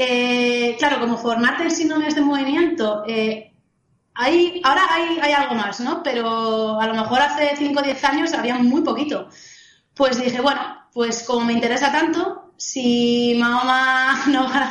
Eh, 0.00 0.76
claro, 0.78 1.00
como 1.00 1.18
formarte 1.18 1.64
en 1.64 1.72
síndromes 1.72 2.14
de 2.14 2.20
movimiento, 2.20 3.02
eh, 3.08 3.52
hay, 4.14 4.60
ahora 4.64 4.82
hay, 4.90 5.18
hay, 5.20 5.32
algo 5.32 5.56
más, 5.56 5.80
¿no? 5.80 6.04
Pero 6.04 6.80
a 6.80 6.86
lo 6.86 6.94
mejor 6.94 7.20
hace 7.20 7.56
5 7.56 7.80
o 7.80 7.82
10 7.82 8.04
años 8.04 8.32
había 8.32 8.54
muy 8.54 8.82
poquito. 8.82 9.28
Pues 9.94 10.22
dije, 10.22 10.40
bueno, 10.40 10.60
pues 10.92 11.24
como 11.24 11.46
me 11.46 11.52
interesa 11.52 11.90
tanto, 11.90 12.52
si 12.56 13.36
Mahoma 13.40 14.22
no 14.28 14.44
va, 14.48 14.70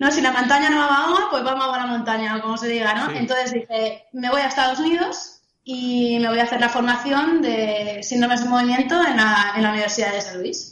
no, 0.00 0.10
si 0.10 0.20
la 0.20 0.32
montaña 0.32 0.70
no 0.70 0.78
va 0.78 0.86
a 0.86 0.90
Mahoma, 0.90 1.28
pues 1.30 1.44
vamos 1.44 1.68
a 1.72 1.78
la 1.78 1.86
montaña, 1.86 2.40
como 2.40 2.56
se 2.56 2.68
diga, 2.68 2.94
¿no? 2.94 3.12
Entonces 3.12 3.52
dije, 3.52 4.06
me 4.12 4.28
voy 4.28 4.40
a 4.40 4.48
Estados 4.48 4.80
Unidos 4.80 5.40
y 5.62 6.18
me 6.18 6.28
voy 6.28 6.40
a 6.40 6.44
hacer 6.44 6.60
la 6.60 6.68
formación 6.68 7.42
de 7.42 8.00
síndromes 8.02 8.42
de 8.42 8.48
movimiento 8.48 9.00
en 9.06 9.18
la, 9.18 9.52
en 9.54 9.62
la 9.62 9.70
Universidad 9.70 10.12
de 10.12 10.20
San 10.20 10.40
Luis. 10.40 10.71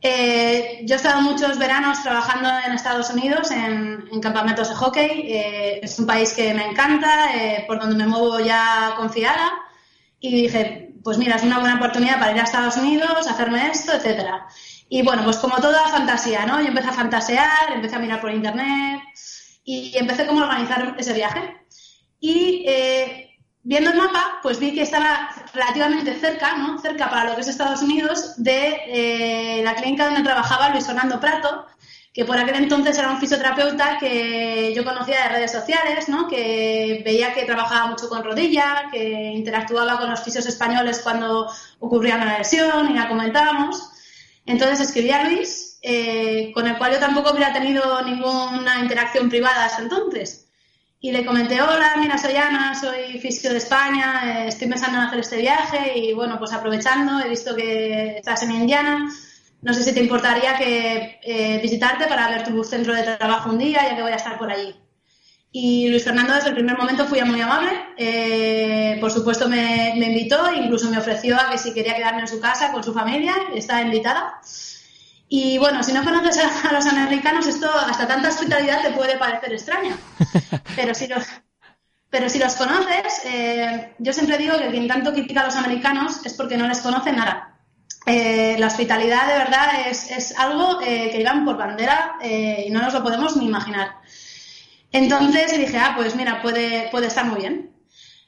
Eh, 0.00 0.82
yo 0.84 0.94
he 0.94 0.96
estado 0.96 1.20
muchos 1.22 1.58
veranos 1.58 2.02
trabajando 2.02 2.48
en 2.64 2.72
Estados 2.72 3.10
Unidos 3.10 3.50
en, 3.50 3.98
campamentos 4.20 4.68
de 4.68 4.74
hockey. 4.74 5.32
Eh, 5.32 5.80
es 5.82 5.98
un 5.98 6.06
país 6.06 6.32
que 6.34 6.54
me 6.54 6.66
encanta, 6.66 7.34
eh, 7.36 7.64
por 7.66 7.78
donde 7.80 7.96
me 7.96 8.06
muevo 8.06 8.40
ya 8.40 8.94
confiada. 8.96 9.52
Y 10.20 10.42
dije, 10.42 10.94
pues 11.04 11.18
mira, 11.18 11.36
es 11.36 11.42
una 11.42 11.60
buena 11.60 11.76
oportunidad 11.76 12.18
para 12.18 12.32
ir 12.32 12.40
a 12.40 12.44
Estados 12.44 12.76
Unidos, 12.76 13.26
hacerme 13.28 13.70
esto, 13.70 13.92
etcétera. 13.92 14.46
Y 14.88 15.02
bueno, 15.02 15.24
pues 15.24 15.36
como 15.38 15.56
toda 15.56 15.88
fantasía, 15.88 16.46
¿no? 16.46 16.60
Yo 16.60 16.68
empecé 16.68 16.88
a 16.88 16.92
fantasear, 16.92 17.72
empecé 17.72 17.96
a 17.96 18.00
mirar 18.00 18.20
por 18.20 18.32
internet 18.32 19.02
y 19.64 19.96
empecé 19.96 20.26
como 20.26 20.40
a 20.40 20.44
organizar 20.44 20.94
ese 20.98 21.12
viaje. 21.12 21.56
Y 22.20 22.66
viendo 23.62 23.90
el 23.90 23.98
mapa, 23.98 24.40
pues 24.42 24.58
vi 24.58 24.74
que 24.74 24.82
estaba 24.82 25.30
relativamente 25.54 26.18
cerca, 26.18 26.56
¿no? 26.56 26.78
Cerca 26.78 27.10
para 27.10 27.30
lo 27.30 27.34
que 27.34 27.42
es 27.42 27.48
Estados 27.48 27.82
Unidos, 27.82 28.34
de 28.36 28.76
eh, 28.86 29.62
la 29.64 29.74
clínica 29.74 30.06
donde 30.06 30.22
trabajaba 30.22 30.70
Luis 30.70 30.86
Fernando 30.86 31.20
Prato, 31.20 31.66
que 32.12 32.24
por 32.24 32.36
aquel 32.36 32.56
entonces 32.56 32.98
era 32.98 33.10
un 33.10 33.20
fisioterapeuta 33.20 33.98
que 33.98 34.72
yo 34.74 34.84
conocía 34.84 35.22
de 35.22 35.28
redes 35.28 35.52
sociales, 35.52 36.08
¿no? 36.08 36.26
Que 36.26 37.02
veía 37.04 37.32
que 37.32 37.44
trabajaba 37.44 37.90
mucho 37.90 38.08
con 38.08 38.24
rodilla, 38.24 38.88
que 38.90 39.32
interactuaba 39.34 39.98
con 39.98 40.10
los 40.10 40.20
fisios 40.22 40.46
españoles 40.46 41.00
cuando 41.02 41.48
ocurría 41.78 42.16
una 42.16 42.38
lesión 42.38 42.90
y 42.90 42.94
la 42.94 43.08
comentábamos. 43.08 43.90
Entonces 44.46 44.80
escribí 44.80 45.10
a 45.10 45.24
Luis, 45.24 45.78
eh, 45.82 46.50
con 46.54 46.66
el 46.66 46.76
cual 46.76 46.92
yo 46.94 46.98
tampoco 46.98 47.30
hubiera 47.30 47.52
tenido 47.52 48.02
ninguna 48.02 48.80
interacción 48.80 49.28
privada 49.28 49.66
hasta 49.66 49.82
entonces. 49.82 50.47
Y 51.00 51.12
le 51.12 51.24
comenté, 51.24 51.62
hola, 51.62 51.94
mira, 52.00 52.18
soy 52.18 52.34
Ana, 52.34 52.74
soy 52.74 53.20
fisio 53.20 53.50
de 53.50 53.58
España, 53.58 54.42
eh, 54.44 54.48
estoy 54.48 54.66
pensando 54.68 54.98
en 54.98 55.04
hacer 55.04 55.20
este 55.20 55.36
viaje 55.36 55.96
y 55.96 56.12
bueno, 56.12 56.40
pues 56.40 56.52
aprovechando, 56.52 57.20
he 57.20 57.28
visto 57.28 57.54
que 57.54 58.16
estás 58.16 58.42
en 58.42 58.50
Indiana, 58.50 59.08
no 59.62 59.74
sé 59.74 59.84
si 59.84 59.94
te 59.94 60.00
importaría 60.00 60.58
que 60.58 61.20
eh, 61.22 61.60
visitarte 61.62 62.06
para 62.06 62.28
ver 62.30 62.42
tu 62.42 62.64
centro 62.64 62.94
de 62.94 63.04
trabajo 63.16 63.50
un 63.50 63.58
día, 63.58 63.88
ya 63.88 63.94
que 63.94 64.02
voy 64.02 64.10
a 64.10 64.16
estar 64.16 64.36
por 64.38 64.50
allí. 64.50 64.74
Y 65.52 65.88
Luis 65.88 66.02
Fernando 66.02 66.34
desde 66.34 66.48
el 66.48 66.56
primer 66.56 66.76
momento 66.76 67.06
fui 67.06 67.22
muy 67.22 67.40
amable, 67.40 67.70
eh, 67.96 68.98
por 69.00 69.12
supuesto 69.12 69.48
me, 69.48 69.94
me 69.98 70.06
invitó, 70.06 70.52
incluso 70.52 70.90
me 70.90 70.98
ofreció 70.98 71.36
a 71.36 71.48
que 71.50 71.58
si 71.58 71.72
quería 71.72 71.94
quedarme 71.94 72.22
en 72.22 72.28
su 72.28 72.40
casa 72.40 72.72
con 72.72 72.82
su 72.82 72.92
familia, 72.92 73.36
estaba 73.54 73.82
invitada. 73.82 74.40
Y 75.28 75.58
bueno, 75.58 75.82
si 75.82 75.92
no 75.92 76.02
conoces 76.02 76.38
a, 76.64 76.72
los 76.72 76.86
americanos, 76.86 77.46
esto 77.46 77.70
hasta 77.70 78.06
tanta 78.06 78.28
hospitalidad 78.28 78.82
te 78.82 78.92
puede 78.92 79.18
parecer 79.18 79.52
extraña. 79.52 79.96
Pero 80.76 80.94
si 80.94 81.06
los, 81.06 81.26
pero 82.08 82.28
si 82.30 82.38
los 82.38 82.54
conoces, 82.54 83.20
eh, 83.24 83.94
yo 83.98 84.12
siempre 84.12 84.38
digo 84.38 84.56
que 84.56 84.70
quien 84.70 84.88
tanto 84.88 85.12
critica 85.12 85.42
a 85.42 85.46
los 85.46 85.56
americanos 85.56 86.24
es 86.24 86.32
porque 86.34 86.56
no 86.56 86.66
les 86.66 86.80
conoce 86.80 87.12
nada. 87.12 87.58
Eh, 88.06 88.56
la 88.58 88.68
hospitalidad 88.68 89.26
de 89.26 89.38
verdad 89.38 89.88
es, 89.88 90.10
es 90.10 90.38
algo 90.38 90.80
eh, 90.80 91.10
que 91.10 91.18
llevan 91.18 91.44
por 91.44 91.58
bandera 91.58 92.16
y 92.22 92.70
no 92.70 92.80
nos 92.80 92.94
lo 92.94 93.02
podemos 93.02 93.36
ni 93.36 93.46
imaginar. 93.46 93.96
Entonces 94.90 95.58
dije, 95.58 95.76
ah, 95.76 95.92
pues 95.96 96.14
mira, 96.16 96.40
puede, 96.40 96.88
puede 96.90 97.08
estar 97.08 97.26
muy 97.26 97.40
bien. 97.40 97.70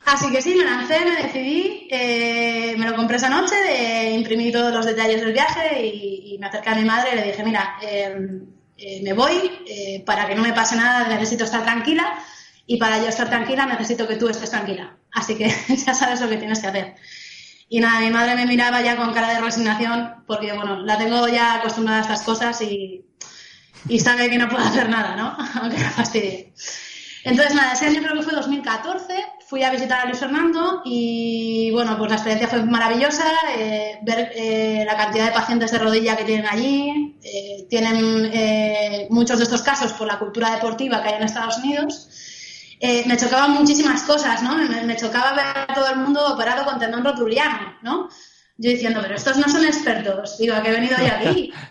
Así 0.07 0.31
que 0.31 0.43
sí, 0.43 0.55
me 0.55 0.65
lancé, 0.65 0.99
me 1.05 1.23
decidí, 1.23 1.87
eh, 1.91 2.75
me 2.79 2.87
lo 2.87 2.97
compré 2.97 3.17
esa 3.17 3.29
noche, 3.29 3.55
eh, 3.69 4.13
imprimí 4.13 4.51
todos 4.51 4.73
los 4.73 4.87
detalles 4.87 5.21
del 5.21 5.33
viaje 5.33 5.87
y, 5.87 6.37
me 6.41 6.47
acerqué 6.47 6.71
a 6.71 6.75
mi 6.75 6.85
madre 6.85 7.11
y 7.13 7.17
le 7.17 7.23
dije, 7.25 7.45
mira, 7.45 7.77
em, 7.83 8.47
eh, 8.79 9.01
me 9.03 9.13
voy, 9.13 10.03
para 10.07 10.27
que 10.27 10.35
no 10.35 10.43
me 10.43 10.55
pase 10.55 10.75
nada 10.75 11.07
necesito 11.07 11.45
estar 11.45 11.63
tranquila 11.63 12.15
y 12.67 12.79
para 12.79 12.99
yo 12.99 13.09
estar 13.09 13.29
tranquila 13.29 13.67
necesito 13.67 14.09
que 14.09 14.17
tú 14.17 14.29
estés 14.29 14.51
tranquila. 14.51 14.97
Así 15.13 15.37
que 15.37 15.49
ya 15.87 15.95
sabes 15.95 16.21
lo 16.21 16.29
que 16.29 16.39
tienes 16.39 16.61
que 16.61 16.69
hacer. 16.69 16.95
Y 17.69 17.81
nada, 17.81 18.01
mi 18.01 18.11
madre 18.11 18.35
me 18.35 18.47
miraba 18.47 18.81
ya 18.81 18.97
con 18.97 19.13
cara 19.13 19.35
de 19.35 19.41
resignación 19.41 20.25
porque, 20.27 20.53
bueno, 20.53 20.81
la 20.81 20.99
tengo 20.99 21.29
ya 21.29 21.57
acostumbrada 21.57 22.01
a 22.01 22.03
estas 22.03 22.23
cosas 22.23 22.61
y, 22.63 23.05
y 23.89 24.01
sabe 24.01 24.29
que 24.31 24.39
no 24.39 24.49
puedo 24.49 24.65
hacer 24.65 24.89
nada, 24.89 25.15
¿no? 25.15 25.37
Aunque 25.61 25.79
me 25.79 25.91
fastidie. 25.91 26.53
Entonces, 27.25 27.55
nada, 27.55 27.73
ese 27.73 27.87
año 27.87 28.03
creo 28.03 28.15
que 28.15 28.23
fue 28.23 28.35
2014, 28.35 29.15
fui 29.47 29.63
a 29.63 29.71
visitar 29.71 30.01
a 30.01 30.05
Luis 30.07 30.19
Fernando 30.19 30.81
y, 30.85 31.71
bueno, 31.73 31.99
pues 31.99 32.09
la 32.09 32.17
experiencia 32.17 32.49
fue 32.49 32.65
maravillosa, 32.65 33.25
eh, 33.57 33.99
ver 34.03 34.33
eh, 34.35 34.85
la 34.87 34.97
cantidad 34.97 35.27
de 35.27 35.33
pacientes 35.33 35.71
de 35.71 35.79
rodilla 35.79 36.17
que 36.17 36.25
tienen 36.25 36.47
allí. 36.47 37.19
Eh, 37.23 37.67
tienen 37.69 39.09
muchos 39.11 39.39
de 39.39 39.45
estos 39.45 39.63
casos 39.63 39.93
por 39.93 40.07
la 40.07 40.19
cultura 40.19 40.53
deportiva 40.53 41.03
que 41.03 41.09
hay 41.11 41.15
en 41.17 41.25
Estados 41.25 41.59
Unidos. 41.59 42.09
me 42.81 43.17
chocaban 43.19 43.53
muchísimas 43.53 44.03
cosas, 44.05 44.43
¿no? 44.43 44.57
Me, 44.57 44.97
chocaba 44.97 45.35
ver 45.35 45.45
a 45.45 45.75
todo 45.75 45.91
el 45.91 45.97
mundo 45.97 46.27
operado 46.33 46.65
con 46.65 46.79
tendón 46.79 47.05
rotuliano, 47.05 47.77
¿no? 47.83 48.09
Yo 48.57 48.71
diciendo, 48.71 49.01
pero 49.03 49.17
estos 49.17 49.37
no 49.37 49.49
son 49.49 49.65
expertos, 49.65 50.39
digo, 50.39 50.55
¿a 50.55 50.63
qué 50.63 50.69
he 50.69 50.73
venido 50.73 50.97
yo 50.99 51.15
aquí? 51.15 51.53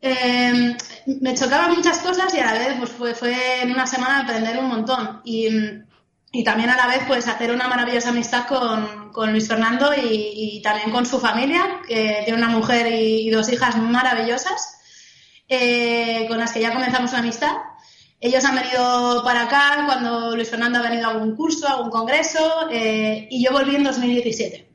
Eh, 0.00 0.76
me 1.20 1.34
chocaban 1.34 1.74
muchas 1.74 1.98
cosas 1.98 2.32
y 2.34 2.38
a 2.38 2.54
la 2.54 2.58
vez 2.58 2.78
pues 2.96 3.18
fue, 3.18 3.62
en 3.62 3.72
una 3.72 3.86
semana 3.86 4.20
aprender 4.20 4.58
un 4.58 4.68
montón. 4.68 5.20
Y, 5.24 5.48
también 6.44 6.70
a 6.70 6.76
la 6.76 6.86
vez 6.86 7.00
pues 7.06 7.26
hacer 7.26 7.50
una 7.50 7.68
maravillosa 7.68 8.10
amistad 8.10 8.46
con, 8.46 9.32
Luis 9.32 9.48
Fernando 9.48 9.92
y, 9.94 10.58
y, 10.58 10.62
también 10.62 10.90
con 10.90 11.04
su 11.04 11.18
familia, 11.18 11.80
que 11.86 12.22
tiene 12.24 12.38
una 12.38 12.48
mujer 12.48 12.92
y, 12.92 13.28
dos 13.30 13.50
hijas 13.50 13.76
maravillosas, 13.76 14.78
eh, 15.48 16.26
con 16.28 16.38
las 16.38 16.52
que 16.52 16.60
ya 16.60 16.72
comenzamos 16.72 17.10
una 17.10 17.20
amistad. 17.20 17.56
Ellos 18.20 18.44
han 18.44 18.56
venido 18.56 19.22
para 19.24 19.42
acá 19.44 19.84
cuando 19.86 20.34
Luis 20.36 20.50
Fernando 20.50 20.78
ha 20.78 20.82
venido 20.82 21.08
a 21.08 21.12
algún 21.12 21.34
curso, 21.36 21.66
a 21.66 21.72
algún 21.72 21.90
congreso, 21.90 22.68
eh, 22.70 23.28
y 23.30 23.44
yo 23.44 23.52
volví 23.52 23.76
en 23.76 23.84
2017. 23.84 24.68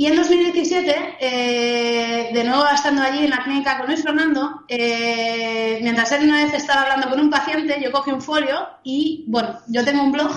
Y 0.00 0.06
en 0.06 0.16
2017, 0.16 1.18
eh, 1.20 2.30
de 2.32 2.44
nuevo 2.44 2.66
estando 2.68 3.02
allí 3.02 3.22
en 3.22 3.28
la 3.28 3.44
clínica 3.44 3.76
con 3.76 3.86
Luis 3.86 4.02
Fernando, 4.02 4.64
eh, 4.66 5.78
mientras 5.82 6.10
él 6.12 6.24
una 6.24 6.42
vez 6.42 6.54
estaba 6.54 6.84
hablando 6.84 7.10
con 7.10 7.20
un 7.20 7.28
paciente, 7.28 7.78
yo 7.82 7.92
cogí 7.92 8.10
un 8.10 8.22
folio 8.22 8.66
y, 8.82 9.26
bueno, 9.28 9.60
yo 9.68 9.84
tengo 9.84 10.02
un 10.02 10.10
blog, 10.10 10.32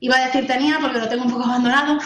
iba 0.00 0.16
a 0.16 0.24
decir 0.24 0.46
tenía 0.46 0.78
porque 0.80 1.00
lo 1.00 1.06
tengo 1.10 1.24
un 1.24 1.30
poco 1.30 1.44
abandonado, 1.44 1.98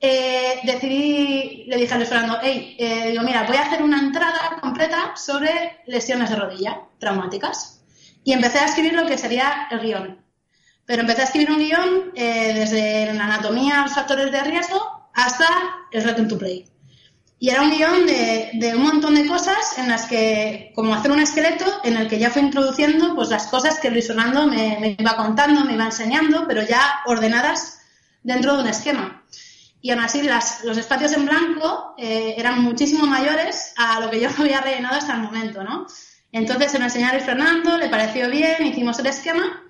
eh, 0.00 0.58
decidí, 0.64 1.66
le 1.68 1.76
dije 1.76 1.94
a 1.94 1.96
Luis 1.96 2.08
Fernando, 2.08 2.40
hey, 2.42 2.76
digo, 3.12 3.22
mira, 3.22 3.44
voy 3.44 3.56
a 3.56 3.62
hacer 3.62 3.84
una 3.84 4.00
entrada 4.00 4.58
completa 4.60 5.14
sobre 5.14 5.78
lesiones 5.86 6.30
de 6.30 6.34
rodilla 6.34 6.80
traumáticas. 6.98 7.84
Y 8.24 8.32
empecé 8.32 8.58
a 8.58 8.64
escribir 8.64 8.94
lo 8.94 9.06
que 9.06 9.16
sería 9.16 9.68
el 9.70 9.78
guion. 9.78 10.24
Pero 10.86 11.02
empecé 11.02 11.20
a 11.20 11.24
escribir 11.26 11.52
un 11.52 11.58
guion 11.58 12.12
desde 12.14 13.14
la 13.14 13.26
anatomía, 13.26 13.82
los 13.82 13.94
factores 13.94 14.32
de 14.32 14.42
riesgo, 14.42 15.01
hasta 15.14 15.46
el 15.90 16.04
Return 16.04 16.28
to 16.28 16.38
Play. 16.38 16.66
Y 17.38 17.50
era 17.50 17.62
un 17.62 17.70
guion 17.70 18.06
de, 18.06 18.72
un 18.76 18.82
montón 18.82 19.16
de 19.16 19.26
cosas 19.26 19.76
en 19.76 19.88
las 19.88 20.06
que, 20.06 20.70
como 20.76 20.94
hacer 20.94 21.10
un 21.10 21.18
esqueleto, 21.18 21.64
en 21.82 21.96
el 21.96 22.06
que 22.06 22.20
ya 22.20 22.30
fue 22.30 22.40
introduciendo 22.40 23.16
pues 23.16 23.30
las 23.30 23.48
cosas 23.48 23.80
que 23.80 23.90
Luis 23.90 24.06
Fernando 24.06 24.46
me, 24.46 24.94
iba 24.96 25.16
contando, 25.16 25.64
me 25.64 25.72
iba 25.72 25.84
enseñando, 25.84 26.44
pero 26.46 26.62
ya 26.62 27.00
ordenadas 27.06 27.80
dentro 28.22 28.56
de 28.56 28.62
un 28.62 28.68
esquema. 28.68 29.24
Y 29.80 29.90
aún 29.90 30.04
así 30.04 30.22
los 30.22 30.78
espacios 30.78 31.14
en 31.14 31.26
blanco 31.26 31.96
eh, 31.98 32.36
eran 32.38 32.62
muchísimo 32.62 33.06
mayores 33.06 33.74
a 33.76 33.98
lo 33.98 34.08
que 34.08 34.20
yo 34.20 34.28
había 34.38 34.60
rellenado 34.60 34.98
hasta 34.98 35.14
el 35.14 35.22
momento, 35.22 35.64
¿no? 35.64 35.88
Entonces 36.30 36.70
se 36.70 36.78
lo 36.78 36.84
enseñé 36.84 37.06
a 37.06 37.12
Luis 37.12 37.24
Fernando, 37.24 37.76
le 37.76 37.88
pareció 37.88 38.30
bien, 38.30 38.64
hicimos 38.64 39.00
el 39.00 39.06
esquema 39.06 39.64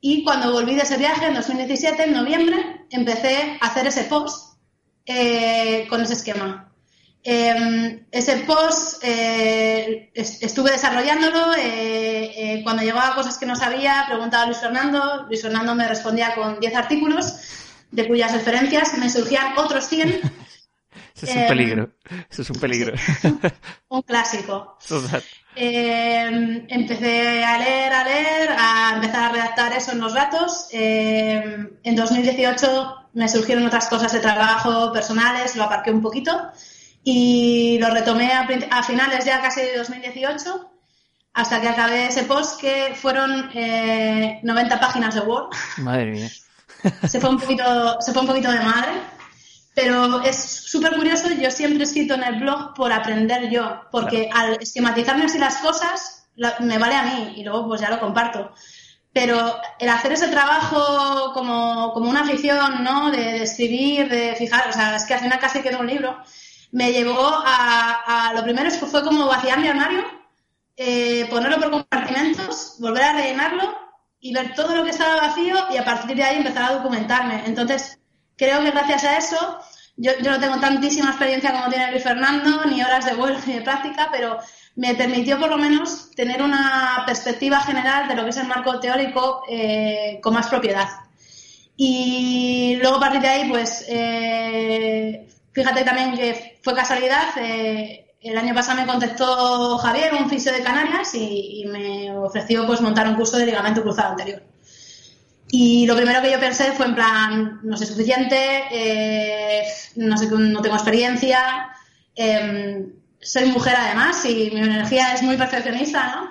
y 0.00 0.24
cuando 0.24 0.52
volví 0.52 0.74
de 0.74 0.82
ese 0.82 0.96
viaje 0.96 1.26
en 1.26 1.34
2017, 1.34 2.02
en 2.02 2.14
noviembre, 2.14 2.86
empecé 2.88 3.58
a 3.60 3.66
hacer 3.66 3.86
ese 3.86 4.04
post 4.04 4.49
eh, 5.10 5.86
con 5.88 6.00
ese 6.02 6.12
esquema. 6.14 6.72
Em, 7.22 8.06
ese 8.10 8.36
post 8.46 9.02
eh, 9.02 10.10
estuve 10.14 10.70
desarrollándolo. 10.70 11.52
Eh, 11.58 12.60
cuando 12.62 12.82
llegaba 12.82 13.14
cosas 13.14 13.36
que 13.36 13.44
no 13.46 13.56
sabía, 13.56 14.04
preguntaba 14.08 14.44
a 14.44 14.46
Luis 14.46 14.58
Fernando. 14.58 15.26
Luis 15.26 15.42
Fernando 15.42 15.74
me 15.74 15.88
respondía 15.88 16.34
con 16.34 16.60
10 16.60 16.74
artículos, 16.76 17.34
de 17.90 18.06
cuyas 18.06 18.32
referencias 18.32 18.96
me 18.98 19.10
surgían 19.10 19.58
otros 19.58 19.86
100. 19.86 20.20
Eso 21.16 21.26
es 21.26 21.36
un 21.36 21.48
peligro. 21.48 21.90
Eso 22.30 22.42
es 22.42 22.50
un 22.50 22.60
peligro. 22.60 22.94
un 23.88 24.02
clásico. 24.02 24.78
Em, 25.54 26.66
empecé 26.68 27.44
a 27.44 27.58
leer, 27.58 27.92
a 27.92 28.04
leer, 28.04 28.50
a 28.56 28.92
empezar 28.94 29.24
a 29.24 29.32
redactar 29.32 29.72
eso 29.74 29.92
en 29.92 30.00
los 30.00 30.14
datos. 30.14 30.68
Em, 30.72 31.68
en 31.82 31.96
2018 31.96 32.99
me 33.12 33.28
surgieron 33.28 33.66
otras 33.66 33.88
cosas 33.88 34.12
de 34.12 34.20
trabajo 34.20 34.92
personales, 34.92 35.56
lo 35.56 35.64
aparqué 35.64 35.90
un 35.90 36.02
poquito 36.02 36.50
y 37.02 37.78
lo 37.80 37.90
retomé 37.90 38.32
a, 38.32 38.82
finales 38.82 39.24
ya 39.24 39.40
casi 39.40 39.62
de 39.62 39.78
2018 39.78 40.70
hasta 41.32 41.60
que 41.60 41.68
acabé 41.68 42.06
ese 42.06 42.24
post 42.24 42.60
que 42.60 42.94
fueron 42.94 43.50
90 43.52 43.54
eh, 43.54 44.78
páginas 44.80 45.14
de 45.14 45.20
Word. 45.20 45.50
Madre 45.78 46.06
mía. 46.06 46.30
se, 47.08 47.20
fue 47.20 47.30
un 47.30 47.38
poquito, 47.38 48.00
se 48.00 48.12
fue 48.12 48.22
un 48.22 48.28
poquito 48.28 48.50
de 48.50 48.60
madre. 48.60 48.92
Pero 49.72 50.20
es 50.22 50.36
súper 50.36 50.96
curioso, 50.96 51.28
yo 51.30 51.50
siempre 51.50 51.80
he 51.80 51.86
escrito 51.86 52.14
en 52.14 52.24
el 52.24 52.40
blog 52.40 52.74
por 52.74 52.92
aprender 52.92 53.48
yo, 53.50 53.82
porque 53.92 54.28
al 54.34 54.58
esquematizarme 54.60 55.26
así 55.26 55.38
las 55.38 55.58
cosas, 55.58 56.26
me 56.58 56.76
vale 56.78 56.96
a 56.96 57.02
mí 57.02 57.34
y 57.36 57.44
luego 57.44 57.68
pues 57.68 57.80
ya 57.80 57.88
lo 57.88 58.00
comparto. 58.00 58.52
Pero 59.12 59.60
el 59.78 59.88
hacer 59.88 60.12
ese 60.12 60.28
trabajo 60.28 61.32
como, 61.32 61.92
como 61.92 62.08
una 62.08 62.20
afición, 62.20 62.84
¿no? 62.84 63.10
De, 63.10 63.42
escribir, 63.42 64.08
de 64.08 64.36
fijar, 64.36 64.68
o 64.68 64.72
sea, 64.72 64.96
es 64.96 65.04
que 65.04 65.14
al 65.14 65.20
final 65.20 65.38
casi 65.40 65.62
quedó 65.62 65.80
un 65.80 65.88
libro, 65.88 66.16
me 66.72 66.92
llevó 66.92 67.42
a, 67.44 68.28
a 68.28 68.34
lo 68.34 68.42
primero 68.44 68.70
fue 68.70 69.02
como 69.02 69.26
vaciar 69.26 69.58
mi 69.58 69.68
armario, 69.68 70.04
eh, 70.76 71.26
ponerlo 71.28 71.58
por 71.58 71.70
compartimentos, 71.70 72.76
volver 72.78 73.02
a 73.02 73.12
rellenarlo 73.12 73.76
y 74.20 74.32
ver 74.32 74.54
todo 74.54 74.74
lo 74.74 74.84
que 74.84 74.90
estaba 74.90 75.16
vacío 75.16 75.56
y 75.70 75.76
a 75.76 75.84
partir 75.84 76.16
de 76.16 76.22
ahí 76.22 76.36
empezar 76.36 76.70
a 76.70 76.74
documentarme. 76.74 77.42
Entonces, 77.46 77.98
creo 78.36 78.62
que 78.62 78.70
gracias 78.70 79.04
a 79.04 79.18
eso, 79.18 79.60
yo, 79.96 80.12
yo 80.22 80.30
no 80.30 80.40
tengo 80.40 80.58
tantísima 80.60 81.10
experiencia 81.10 81.52
como 81.52 81.68
tiene 81.68 81.90
Luis 81.90 82.02
Fernando, 82.02 82.64
ni 82.66 82.82
horas 82.82 83.04
de 83.04 83.14
vuelo 83.14 83.38
ni 83.46 83.54
de 83.54 83.62
práctica, 83.62 84.08
pero 84.12 84.38
me 84.76 84.94
permitió 84.94 85.38
por 85.38 85.50
lo 85.50 85.58
menos 85.58 86.10
tener 86.12 86.42
una 86.42 87.02
perspectiva 87.06 87.60
general 87.60 88.08
de 88.08 88.14
lo 88.14 88.24
que 88.24 88.30
es 88.30 88.36
el 88.36 88.46
marco 88.46 88.78
teórico 88.78 89.42
eh, 89.48 90.18
con 90.22 90.34
más 90.34 90.48
propiedad. 90.48 90.88
Y 91.76 92.76
luego 92.80 92.96
a 92.96 93.00
partir 93.00 93.20
de 93.20 93.28
ahí, 93.28 93.48
pues, 93.48 93.86
eh, 93.88 95.28
fíjate 95.52 95.82
también 95.82 96.14
que 96.14 96.58
fue 96.62 96.74
casualidad, 96.74 97.28
eh, 97.38 98.06
el 98.20 98.36
año 98.36 98.54
pasado 98.54 98.80
me 98.80 98.86
contactó 98.86 99.78
Javier, 99.78 100.12
un 100.14 100.28
fisio 100.28 100.52
de 100.52 100.62
Canarias, 100.62 101.14
y, 101.14 101.64
me 101.66 102.16
ofreció 102.16 102.66
pues 102.66 102.80
montar 102.82 103.08
un 103.08 103.14
curso 103.14 103.38
de 103.38 103.46
ligamento 103.46 103.82
cruzado 103.82 104.10
anterior. 104.10 104.42
Y 105.50 105.86
lo 105.86 105.96
primero 105.96 106.20
que 106.20 106.30
yo 106.30 106.38
pensé 106.38 106.72
fue 106.72 106.86
en 106.86 106.94
plan, 106.94 107.60
no 107.62 107.76
sé 107.76 107.86
suficiente, 107.86 108.64
no 109.96 110.16
sé, 110.16 110.28
no 110.28 110.60
tengo 110.60 110.76
experiencia, 110.76 111.70
em, 112.14 112.99
soy 113.20 113.46
mujer 113.46 113.74
además 113.76 114.24
y 114.24 114.50
mi 114.50 114.60
energía 114.60 115.14
es 115.14 115.22
muy 115.22 115.36
perfeccionista, 115.36 116.14
¿no? 116.14 116.30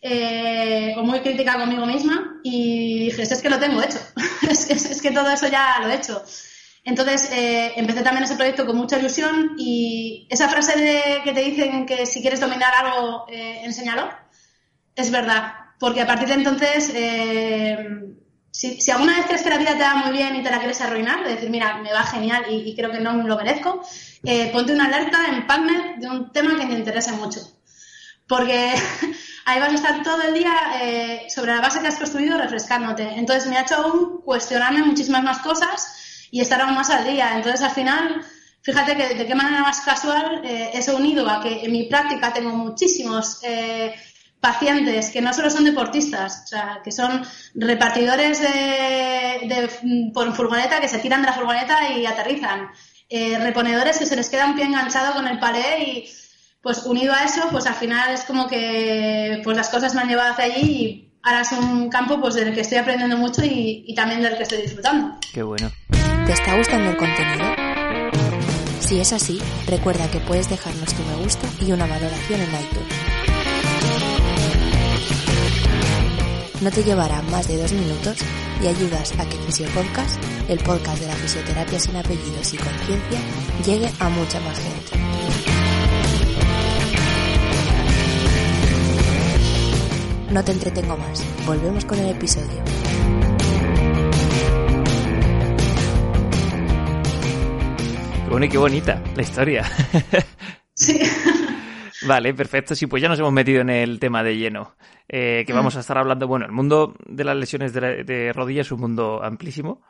Eh, 0.00 0.94
o 0.96 1.02
muy 1.02 1.20
crítica 1.20 1.58
conmigo 1.58 1.84
misma 1.84 2.40
y 2.44 3.06
dije, 3.06 3.22
es 3.22 3.42
que 3.42 3.50
lo 3.50 3.58
tengo 3.58 3.82
hecho, 3.82 3.98
es, 4.48 5.02
que 5.02 5.10
todo 5.10 5.28
eso 5.30 5.48
ya 5.48 5.80
lo 5.80 5.88
he 5.88 5.96
hecho. 5.96 6.22
Entonces 6.84 7.30
eh, 7.32 7.72
empecé 7.76 8.02
también 8.02 8.24
ese 8.24 8.36
proyecto 8.36 8.64
con 8.64 8.76
mucha 8.76 8.98
ilusión 8.98 9.56
y 9.58 10.26
esa 10.30 10.48
frase 10.48 10.78
de 10.78 11.20
que 11.24 11.32
te 11.32 11.40
dicen 11.40 11.84
que 11.84 12.06
si 12.06 12.20
quieres 12.20 12.40
dominar 12.40 12.72
algo, 12.74 13.26
eh, 13.28 13.62
enséñalo, 13.64 14.08
es 14.94 15.10
verdad, 15.10 15.54
porque 15.80 16.02
a 16.02 16.06
partir 16.06 16.28
de 16.28 16.34
entonces, 16.34 16.92
si, 18.58 18.90
alguna 18.90 19.16
vez 19.16 19.26
crees 19.26 19.42
que 19.42 19.50
la 19.50 19.58
vida 19.58 19.76
te 19.76 19.84
va 19.84 19.94
muy 19.94 20.10
bien 20.10 20.34
y 20.34 20.42
te 20.42 20.50
la 20.50 20.58
quieres 20.58 20.80
arruinar, 20.80 21.22
de 21.22 21.34
decir, 21.36 21.48
mira, 21.48 21.76
me 21.76 21.92
va 21.92 22.02
genial 22.02 22.44
y, 22.50 22.74
creo 22.74 22.90
que 22.90 22.98
no 22.98 23.12
lo 23.12 23.36
merezco, 23.36 23.84
eh, 24.24 24.50
ponte 24.52 24.72
una 24.72 24.86
alerta 24.86 25.26
en 25.28 25.46
PubMed 25.46 25.98
de 25.98 26.08
un 26.08 26.32
tema 26.32 26.58
que 26.58 26.66
te 26.66 26.72
interese 26.72 27.12
mucho. 27.12 27.38
Porque 28.26 28.74
ahí 29.44 29.60
vas 29.60 29.70
a 29.70 29.74
estar 29.76 30.02
todo 30.02 30.20
el 30.22 30.34
día 30.34 30.52
eh, 30.82 31.26
sobre 31.32 31.54
la 31.54 31.60
base 31.60 31.80
que 31.80 31.86
has 31.86 31.98
construido 31.98 32.36
refrescándote. 32.36 33.04
Entonces 33.04 33.48
me 33.48 33.56
ha 33.56 33.62
hecho 33.62 33.76
aún 33.76 34.22
cuestionarme 34.22 34.82
muchísimas 34.82 35.22
más 35.22 35.38
cosas 35.38 36.26
y 36.32 36.40
estar 36.40 36.60
aún 36.60 36.74
más 36.74 36.90
al 36.90 37.04
día. 37.04 37.36
Entonces 37.36 37.62
al 37.62 37.70
final, 37.70 38.26
fíjate 38.62 38.96
que 38.96 39.14
de 39.14 39.24
qué 39.24 39.34
manera 39.36 39.62
más 39.62 39.82
casual 39.82 40.42
eh, 40.44 40.70
eso 40.74 40.96
unido 40.96 41.30
a 41.30 41.40
que 41.40 41.64
en 41.64 41.70
mi 41.70 41.84
práctica 41.84 42.32
tengo 42.32 42.50
muchísimos 42.50 43.38
pacientes 44.40 45.10
que 45.10 45.20
no 45.20 45.32
solo 45.32 45.50
son 45.50 45.64
deportistas, 45.64 46.42
o 46.44 46.46
sea, 46.46 46.80
que 46.84 46.92
son 46.92 47.22
repartidores 47.54 48.40
de, 48.40 50.10
por 50.14 50.32
furgoneta 50.34 50.80
que 50.80 50.88
se 50.88 50.98
tiran 50.98 51.22
de 51.22 51.26
la 51.28 51.32
furgoneta 51.34 51.90
y 51.90 52.06
aterrizan, 52.06 52.68
eh, 53.08 53.38
reponedores 53.38 53.98
que 53.98 54.06
se 54.06 54.16
les 54.16 54.28
queda 54.28 54.46
un 54.46 54.54
pie 54.54 54.64
enganchado 54.64 55.14
con 55.14 55.26
el 55.26 55.38
palé 55.38 55.82
y 55.82 56.10
pues 56.60 56.84
unido 56.84 57.14
a 57.14 57.24
eso, 57.24 57.48
pues 57.50 57.66
al 57.66 57.74
final 57.74 58.12
es 58.12 58.22
como 58.22 58.46
que 58.46 59.40
pues 59.44 59.56
las 59.56 59.68
cosas 59.68 59.94
me 59.94 60.02
han 60.02 60.08
llevado 60.08 60.32
hacia 60.32 60.44
allí 60.44 60.60
y 60.60 61.12
ahora 61.22 61.40
es 61.40 61.52
un 61.52 61.88
campo 61.88 62.20
pues 62.20 62.34
del 62.34 62.54
que 62.54 62.60
estoy 62.60 62.78
aprendiendo 62.78 63.16
mucho 63.16 63.42
y, 63.44 63.92
también 63.94 64.22
del 64.22 64.36
que 64.36 64.42
estoy 64.42 64.62
disfrutando. 64.62 65.16
Qué 65.32 65.42
bueno. 65.42 65.70
¿Te 66.26 66.32
está 66.32 66.56
gustando 66.56 66.90
el 66.90 66.96
contenido? 66.96 67.54
Si 68.80 69.00
es 69.00 69.12
así, 69.12 69.40
recuerda 69.66 70.10
que 70.10 70.20
puedes 70.20 70.48
dejarnos 70.48 70.94
tu 70.94 71.02
me 71.04 71.22
gusta 71.22 71.46
y 71.60 71.72
una 71.72 71.86
valoración 71.86 72.40
en 72.40 72.48
iTunes. 72.48 73.27
No 76.60 76.72
te 76.72 76.82
llevará 76.82 77.22
más 77.22 77.46
de 77.46 77.56
dos 77.56 77.72
minutos 77.72 78.18
y 78.60 78.66
ayudas 78.66 79.16
a 79.16 79.24
que 79.28 79.36
Fisiopodcast, 79.36 80.20
el 80.48 80.58
podcast 80.58 81.00
de 81.00 81.06
la 81.06 81.14
fisioterapia 81.14 81.78
sin 81.78 81.94
apellidos 81.94 82.52
y 82.52 82.56
conciencia, 82.56 83.20
llegue 83.64 83.88
a 84.00 84.08
mucha 84.08 84.40
más 84.40 84.58
gente. 84.58 84.98
No 90.32 90.44
te 90.44 90.50
entretengo 90.50 90.96
más, 90.96 91.24
volvemos 91.46 91.84
con 91.84 92.00
el 92.00 92.10
episodio. 92.10 92.64
Qué 98.24 98.30
bueno 98.30 98.46
y 98.46 98.48
qué 98.48 98.58
bonita 98.58 99.00
la 99.14 99.22
historia. 99.22 99.64
Sí. 100.74 101.00
Vale, 102.06 102.34
perfecto. 102.34 102.74
Sí, 102.74 102.86
pues 102.86 103.02
ya 103.02 103.08
nos 103.08 103.18
hemos 103.18 103.32
metido 103.32 103.60
en 103.60 103.70
el 103.70 103.98
tema 103.98 104.22
de 104.22 104.36
lleno. 104.36 104.76
Eh, 105.08 105.44
que 105.46 105.52
vamos 105.52 105.76
a 105.76 105.80
estar 105.80 105.96
hablando. 105.96 106.28
Bueno, 106.28 106.44
el 106.44 106.52
mundo 106.52 106.94
de 107.06 107.24
las 107.24 107.36
lesiones 107.36 107.72
de, 107.72 108.04
de 108.04 108.32
rodilla 108.32 108.60
es 108.60 108.72
un 108.72 108.80
mundo 108.80 109.22
amplísimo. 109.22 109.80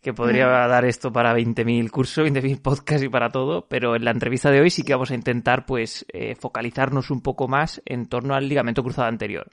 Que 0.00 0.12
podría 0.12 0.46
dar 0.46 0.84
esto 0.84 1.10
para 1.10 1.34
20.000 1.34 1.90
cursos, 1.90 2.26
20.000 2.28 2.60
podcasts 2.60 3.02
y 3.02 3.08
para 3.08 3.30
todo. 3.30 3.66
Pero 3.68 3.96
en 3.96 4.04
la 4.04 4.10
entrevista 4.10 4.50
de 4.50 4.60
hoy 4.60 4.70
sí 4.70 4.82
que 4.82 4.92
vamos 4.92 5.10
a 5.10 5.14
intentar, 5.14 5.64
pues, 5.64 6.04
eh, 6.12 6.34
focalizarnos 6.34 7.10
un 7.10 7.22
poco 7.22 7.48
más 7.48 7.80
en 7.86 8.06
torno 8.06 8.34
al 8.34 8.48
ligamento 8.48 8.82
cruzado 8.82 9.08
anterior. 9.08 9.50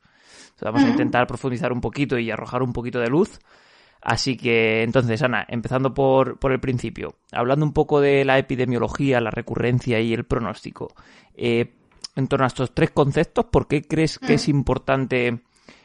vamos 0.60 0.84
a 0.84 0.90
intentar 0.90 1.26
profundizar 1.26 1.72
un 1.72 1.82
poquito 1.82 2.20
y 2.20 2.30
arrojar 2.32 2.64
un 2.64 2.74
poquito 2.74 3.00
de 3.00 3.10
luz. 3.10 3.40
Así 4.02 4.36
que, 4.36 4.82
entonces, 4.82 5.22
Ana, 5.22 5.46
empezando 5.48 5.94
por, 5.94 6.40
por 6.40 6.52
el 6.52 6.60
principio, 6.60 7.16
hablando 7.32 7.66
un 7.66 7.72
poco 7.72 8.02
de 8.02 8.26
la 8.26 8.40
epidemiología, 8.40 9.22
la 9.22 9.30
recurrencia 9.30 10.00
y 10.00 10.12
el 10.14 10.26
pronóstico, 10.26 10.94
eh, 11.36 11.76
en 12.16 12.28
torno 12.28 12.46
a 12.46 12.48
estos 12.48 12.74
tres 12.74 12.92
conceptos, 12.92 13.46
¿por 13.46 13.68
qué 13.68 13.82
crees 13.84 14.20
que 14.20 14.36
es 14.36 14.48
mm. 14.48 14.52
importante 14.52 15.42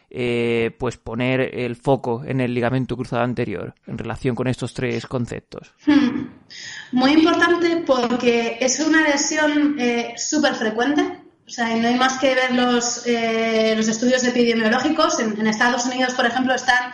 eh, 0.09 0.71
pues 0.79 0.97
poner 0.99 1.59
el 1.59 1.77
foco 1.77 2.23
en 2.25 2.41
el 2.41 2.55
ligamento 2.55 2.97
cruzado 2.97 3.23
anterior 3.23 3.75
en 3.87 3.99
relación 3.99 4.35
con 4.35 4.49
estos 4.49 4.73
tres 4.75 5.07
conceptos? 5.07 5.75
Muy 6.93 7.13
importante 7.13 7.83
porque 7.87 8.59
es 8.61 8.81
una 8.81 9.03
lesión 9.03 9.77
eh, 9.79 10.15
súper 10.17 10.55
frecuente. 10.55 11.03
O 11.47 11.51
sea, 11.51 11.77
no 11.77 11.87
hay 11.87 11.95
más 11.95 12.19
que 12.19 12.35
ver 12.35 12.53
los, 12.55 13.07
eh, 13.07 13.75
los 13.77 13.87
estudios 13.87 14.25
epidemiológicos. 14.25 15.21
En, 15.21 15.39
en, 15.39 15.47
Estados 15.47 15.85
Unidos, 15.87 16.15
por 16.15 16.27
ejemplo, 16.27 16.55
están 16.55 16.93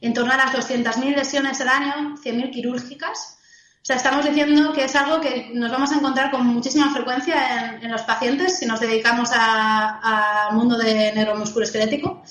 en 0.00 0.14
torno 0.14 0.32
a 0.32 0.38
las 0.38 0.54
200.000 0.54 1.16
lesiones 1.16 1.60
al 1.60 1.68
año, 1.68 2.16
100.000 2.16 2.50
quirúrgicas. 2.50 3.39
Estamos 3.88 4.24
diciendo 4.24 4.72
que 4.72 4.84
es 4.84 4.94
algo 4.94 5.20
que 5.20 5.50
nos 5.54 5.70
vamos 5.70 5.90
a 5.90 5.96
encontrar 5.96 6.30
con 6.30 6.46
muchísima 6.46 6.92
frecuencia 6.92 7.78
en, 7.80 7.90
los 7.90 8.02
pacientes 8.02 8.58
si 8.58 8.66
nos 8.66 8.78
dedicamos 8.78 9.30
al 9.32 10.54
mundo 10.54 10.76
de 10.76 11.12
neuromusculo 11.12 11.64
esquelético, 11.64 12.22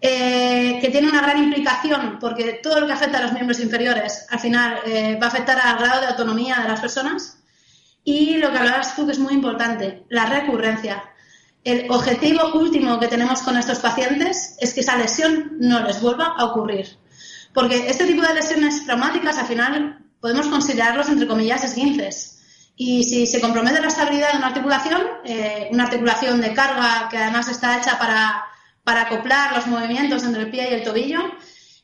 eh, 0.00 0.78
que 0.80 0.88
tiene 0.88 1.08
una 1.08 1.20
gran 1.20 1.38
implicación 1.38 2.18
porque 2.18 2.60
todo 2.62 2.80
lo 2.80 2.86
que 2.86 2.94
afecta 2.94 3.18
a 3.18 3.22
los 3.22 3.32
miembros 3.32 3.60
inferiores 3.60 4.26
al 4.30 4.40
final 4.40 4.78
eh, 4.86 5.18
va 5.20 5.26
a 5.26 5.28
afectar 5.28 5.60
al 5.60 5.78
grado 5.78 6.00
de 6.00 6.06
autonomía 6.08 6.56
de 6.56 6.68
las 6.68 6.80
personas. 6.80 7.38
Y 8.02 8.38
lo 8.38 8.50
que 8.50 8.58
hablabas 8.58 8.96
tú 8.96 9.04
que 9.04 9.12
es 9.12 9.18
muy 9.18 9.34
importante, 9.34 10.04
la 10.08 10.26
recurrencia. 10.26 11.04
El 11.62 11.90
objetivo 11.90 12.54
último 12.54 12.98
que 12.98 13.08
tenemos 13.08 13.42
con 13.42 13.58
estos 13.58 13.78
pacientes 13.80 14.56
es 14.58 14.72
que 14.72 14.80
esa 14.80 14.96
lesión 14.96 15.58
no 15.60 15.80
les 15.80 16.00
vuelva 16.00 16.34
a 16.38 16.46
ocurrir. 16.46 16.96
Porque 17.52 17.88
este 17.88 18.06
tipo 18.06 18.22
de 18.22 18.34
lesiones 18.34 18.86
traumáticas 18.86 19.36
al 19.36 19.46
final 19.46 20.00
podemos 20.20 20.46
considerarlos, 20.46 21.08
entre 21.08 21.26
comillas, 21.26 21.64
esguinces. 21.64 22.38
Y 22.76 23.04
si 23.04 23.26
se 23.26 23.40
compromete 23.40 23.80
la 23.80 23.88
estabilidad 23.88 24.32
de 24.32 24.38
una 24.38 24.48
articulación, 24.48 25.02
eh, 25.24 25.68
una 25.70 25.84
articulación 25.84 26.40
de 26.40 26.54
carga 26.54 27.08
que 27.10 27.18
además 27.18 27.48
está 27.48 27.78
hecha 27.78 27.98
para, 27.98 28.44
para, 28.84 29.02
acoplar 29.02 29.54
los 29.54 29.66
movimientos 29.66 30.24
entre 30.24 30.42
el 30.42 30.50
pie 30.50 30.70
y 30.70 30.74
el 30.74 30.82
tobillo, 30.82 31.20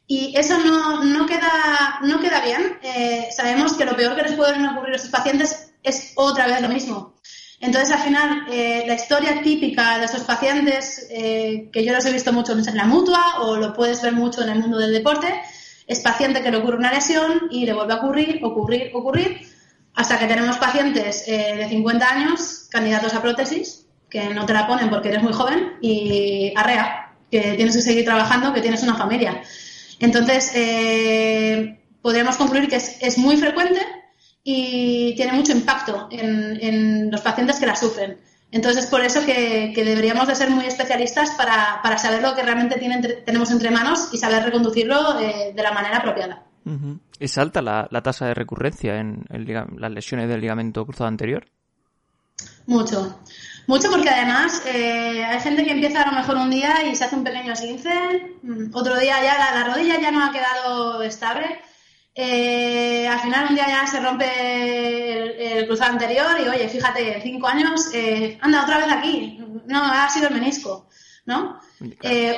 y 0.06 0.34
eso 0.36 0.58
no, 0.58 1.04
no 1.04 1.26
queda, 1.26 1.98
no 2.02 2.20
queda 2.20 2.40
bien, 2.40 2.78
eh, 2.82 3.28
sabemos 3.36 3.74
que 3.74 3.84
lo 3.84 3.96
peor 3.96 4.14
que 4.16 4.22
les 4.22 4.32
puede 4.32 4.52
ocurrir 4.52 4.92
a 4.92 4.96
estos 4.96 5.10
pacientes 5.10 5.72
es 5.82 6.12
otra 6.14 6.46
vez 6.46 6.62
lo 6.62 6.68
mismo. 6.68 7.14
Entonces, 7.60 7.94
al 7.94 8.02
final, 8.02 8.46
eh, 8.50 8.84
la 8.86 8.94
historia 8.94 9.42
típica 9.42 9.98
de 9.98 10.04
estos 10.04 10.22
pacientes, 10.22 11.08
que 11.08 11.84
yo 11.84 11.92
los 11.92 12.04
he 12.04 12.12
visto 12.12 12.32
mucho 12.32 12.52
en 12.52 12.76
la 12.76 12.84
mutua 12.84 13.40
o 13.40 13.56
lo 13.56 13.72
puedes 13.72 14.00
ver 14.02 14.12
mucho 14.12 14.42
en 14.42 14.50
el 14.50 14.58
mundo 14.60 14.78
del 14.78 14.92
deporte, 14.92 15.42
es 15.86 16.00
paciente 16.00 16.42
que 16.42 16.50
le 16.50 16.56
ocurre 16.58 16.78
una 16.78 16.92
lesión 16.92 17.48
y 17.50 17.64
le 17.64 17.72
vuelve 17.72 17.92
a 17.92 17.96
ocurrir, 17.96 18.40
ocurrir, 18.42 18.90
ocurrir, 18.94 19.40
hasta 19.94 20.18
que 20.18 20.26
tenemos 20.26 20.58
pacientes 20.58 21.24
eh, 21.26 21.56
de 21.56 21.68
50 21.68 22.08
años, 22.08 22.68
candidatos 22.70 23.14
a 23.14 23.22
prótesis, 23.22 23.86
que 24.10 24.28
no 24.34 24.46
te 24.46 24.52
la 24.52 24.66
ponen 24.66 24.90
porque 24.90 25.08
eres 25.08 25.22
muy 25.22 25.32
joven, 25.32 25.74
y 25.80 26.52
arrea, 26.56 27.14
que 27.30 27.54
tienes 27.54 27.76
que 27.76 27.82
seguir 27.82 28.04
trabajando, 28.04 28.52
que 28.52 28.60
tienes 28.60 28.82
una 28.82 28.94
familia. 28.94 29.42
Entonces, 29.98 30.52
eh, 30.54 31.80
podríamos 32.02 32.36
concluir 32.36 32.68
que 32.68 32.76
es, 32.76 33.18
muy 33.18 33.36
frecuente 33.36 33.80
y 34.44 35.14
tiene 35.16 35.32
mucho 35.32 35.52
impacto 35.52 36.08
en, 36.10 37.10
los 37.10 37.20
pacientes 37.20 37.58
que 37.58 37.66
la 37.66 37.76
sufren. 37.76 38.18
Entonces 38.56 38.84
es 38.84 38.90
por 38.90 39.02
eso 39.02 39.20
que, 39.24 39.70
deberíamos 39.76 40.26
de 40.26 40.34
ser 40.34 40.48
muy 40.48 40.64
especialistas 40.64 41.30
para, 41.32 41.98
saber 41.98 42.22
lo 42.22 42.34
que 42.34 42.42
realmente 42.42 42.78
tenemos 43.24 43.50
entre 43.50 43.70
manos 43.70 44.08
y 44.12 44.16
saber 44.16 44.44
reconducirlo 44.44 45.20
eh, 45.20 45.52
de 45.54 45.62
la 45.62 45.72
manera 45.72 45.98
apropiada. 45.98 46.42
¿Es 47.20 47.36
alta 47.36 47.60
la, 47.60 48.02
tasa 48.02 48.26
de 48.26 48.34
recurrencia 48.34 48.98
en 48.98 49.26
las 49.28 49.92
lesiones 49.92 50.28
del 50.28 50.40
ligamento 50.40 50.86
cruzado 50.86 51.08
anterior? 51.08 51.46
Mucho. 52.66 53.20
Mucho 53.66 53.90
porque 53.90 54.08
además 54.08 54.62
eh, 54.66 55.24
hay 55.24 55.40
gente 55.40 55.64
que 55.64 55.72
empieza 55.72 56.02
a 56.02 56.10
lo 56.10 56.16
mejor 56.16 56.36
un 56.36 56.50
día 56.50 56.82
y 56.88 56.94
se 56.94 57.04
hace 57.04 57.16
un 57.16 57.24
pequeño 57.24 57.52
esguince, 57.52 57.90
mm, 58.42 58.74
otro 58.74 58.96
día 58.96 59.16
ya 59.22 59.36
la, 59.38 59.64
rodilla 59.64 60.00
ya 60.00 60.10
no 60.12 60.24
ha 60.24 60.32
quedado 60.32 61.02
estable, 61.02 61.60
eh, 62.16 63.06
al 63.06 63.20
final 63.20 63.46
un 63.50 63.54
día 63.54 63.68
ya 63.68 63.86
se 63.86 64.00
rompe 64.00 65.58
el, 65.58 65.66
cruzado 65.66 65.92
anterior 65.92 66.40
y 66.44 66.48
oye, 66.48 66.68
fíjate, 66.68 67.20
cinco 67.22 67.46
años, 67.46 67.90
eh, 67.92 68.38
anda 68.40 68.62
otra 68.62 68.78
vez 68.78 68.88
aquí, 68.90 69.38
no, 69.66 69.84
ha 69.84 70.08
sido 70.08 70.28
el 70.28 70.34
menisco, 70.34 70.88
¿no? 71.26 71.60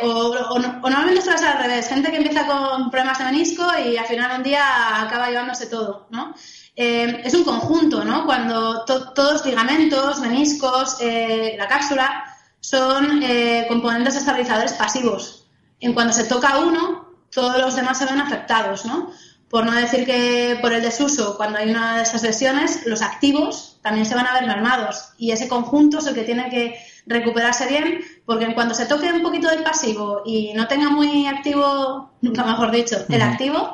o, 0.03 0.59
normalmente 0.83 1.23
suele 1.23 1.39
ser 1.39 1.49
al 1.49 1.63
revés, 1.63 1.89
gente 1.89 2.11
que 2.11 2.17
empieza 2.17 2.47
con 2.47 2.91
problemas 2.91 3.19
de 3.19 3.25
menisco 3.25 3.65
y 3.79 3.97
al 3.97 4.07
final 4.07 4.39
un 4.39 4.43
día 4.43 5.03
acaba 5.03 5.29
llevándose 5.29 5.67
todo, 5.67 6.09
¿no? 6.11 6.35
Eh, 6.81 7.23
es 7.25 7.35
un 7.35 7.43
conjunto, 7.43 8.05
¿no? 8.05 8.25
Cuando 8.25 8.85
todos 8.85 9.33
los 9.33 9.45
ligamentos, 9.45 10.21
meniscos, 10.21 10.99
eh, 11.01 11.57
la 11.59 11.67
cápsula 11.67 12.25
son 12.61 13.21
eh, 13.21 13.67
componentes 13.67 14.15
estabilizadores 14.15 14.75
pasivos. 14.75 15.49
En 15.81 15.93
cuando 15.93 16.13
se 16.13 16.23
toca 16.23 16.59
uno, 16.59 17.17
todos 17.33 17.59
los 17.59 17.75
demás 17.75 17.99
se 17.99 18.05
ven 18.05 18.21
afectados, 18.21 18.85
¿no? 18.85 19.11
Por 19.51 19.65
no 19.65 19.73
decir 19.73 20.05
que 20.05 20.59
por 20.61 20.73
el 20.73 20.83
desuso, 20.83 21.37
cuando 21.37 21.59
hay 21.59 21.71
una 21.71 21.97
de 21.97 22.03
estas 22.03 22.23
lesiones, 22.23 22.87
los 22.87 23.01
activos 23.01 23.79
también 23.83 24.05
se 24.05 24.15
van 24.15 24.27
a 24.27 24.35
ver 24.35 24.47
mermados 24.47 25.13
y 25.17 25.31
ese 25.31 25.49
conjunto 25.49 25.99
es 25.99 26.07
el 26.07 26.15
que 26.15 26.25
tiene 26.25 26.51
que 26.51 26.79
recuperarse 27.07 27.67
bien, 27.67 28.01
porque 28.27 28.45
en 28.45 28.53
cuando 28.53 28.75
se 28.75 28.85
toque 28.85 29.11
un 29.11 29.23
poquito 29.23 29.49
del 29.49 29.63
pasivo 29.63 30.23
y 30.27 30.53
no 30.55 30.69
tenga 30.69 30.91
muy 30.91 31.27
activo, 31.27 32.11
nunca 32.21 32.45
mejor 32.45 32.71
dicho, 32.71 32.97
el 33.09 33.23
activo, 33.23 33.73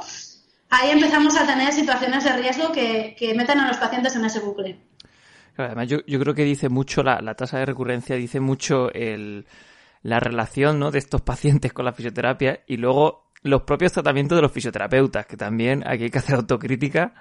ahí 0.71 0.91
empezamos 0.91 1.37
a 1.37 1.47
tener 1.47 1.73
situaciones 1.73 2.23
de 2.23 2.33
riesgo 2.35 2.71
que, 2.73 3.35
meten 3.37 3.59
a 3.59 3.69
los 3.69 3.77
pacientes 3.77 4.15
en 4.15 4.25
ese 4.25 4.39
bucle. 4.39 4.79
además, 5.57 5.89
yo, 5.89 6.21
creo 6.21 6.35
que 6.35 6.45
dice 6.45 6.69
mucho 6.69 7.03
la, 7.03 7.35
tasa 7.35 7.59
de 7.59 7.67
recurrencia, 7.67 8.15
dice 8.15 8.39
mucho 8.39 8.91
la 10.03 10.21
relación 10.21 10.79
¿no? 10.79 10.93
de 10.93 10.99
estos 10.99 11.23
pacientes 11.23 11.73
con 11.73 11.85
la 11.85 11.93
fisioterapia 11.93 12.61
y 12.69 12.77
luego 12.77 13.24
los 13.45 13.63
propios 13.63 13.93
tratamientos 13.93 14.37
de 14.37 14.43
los 14.43 14.51
fisioterapeutas, 14.51 15.27
que 15.27 15.37
también 15.37 15.87
aquí 15.87 16.05
hay 16.05 16.11
que 16.11 16.19
hacer 16.19 16.35
autocrítica 16.35 17.15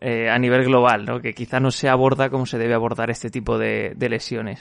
eh, 0.00 0.28
a 0.30 0.38
nivel 0.38 0.64
global, 0.64 1.04
¿no? 1.04 1.20
que 1.20 1.34
quizá 1.34 1.60
no 1.60 1.70
se 1.70 1.88
aborda 1.88 2.30
como 2.30 2.46
se 2.46 2.58
debe 2.58 2.74
abordar 2.74 3.10
este 3.10 3.30
tipo 3.30 3.58
de, 3.58 3.94
lesiones. 3.98 4.60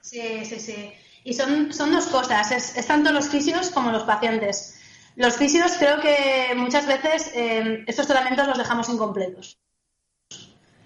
Sí, 0.00 0.44
sí, 0.44 0.58
sí. 0.58 0.92
Y 1.24 1.32
son, 1.34 1.72
son 1.72 1.92
dos 1.92 2.06
cosas, 2.08 2.50
es, 2.50 2.76
es 2.76 2.86
tanto 2.86 3.12
los 3.12 3.28
fisios 3.28 3.70
como 3.70 3.92
los 3.92 4.02
pacientes. 4.02 4.80
Los 5.14 5.36
fisios 5.36 5.72
creo 5.78 6.00
que 6.00 6.54
muchas 6.56 6.86
veces 6.86 7.30
eh, 7.34 7.84
estos 7.86 8.08
tratamientos 8.08 8.48
los 8.48 8.58
dejamos 8.58 8.88
incompletos. 8.88 9.58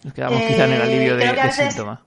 Nos 0.05 0.12
quedamos 0.12 0.43
quizá 0.43 0.67
en 0.67 0.73
el 0.73 0.83
alivio 0.83 1.17
de, 1.17 1.33
de 1.33 1.53
síntoma. 1.53 2.05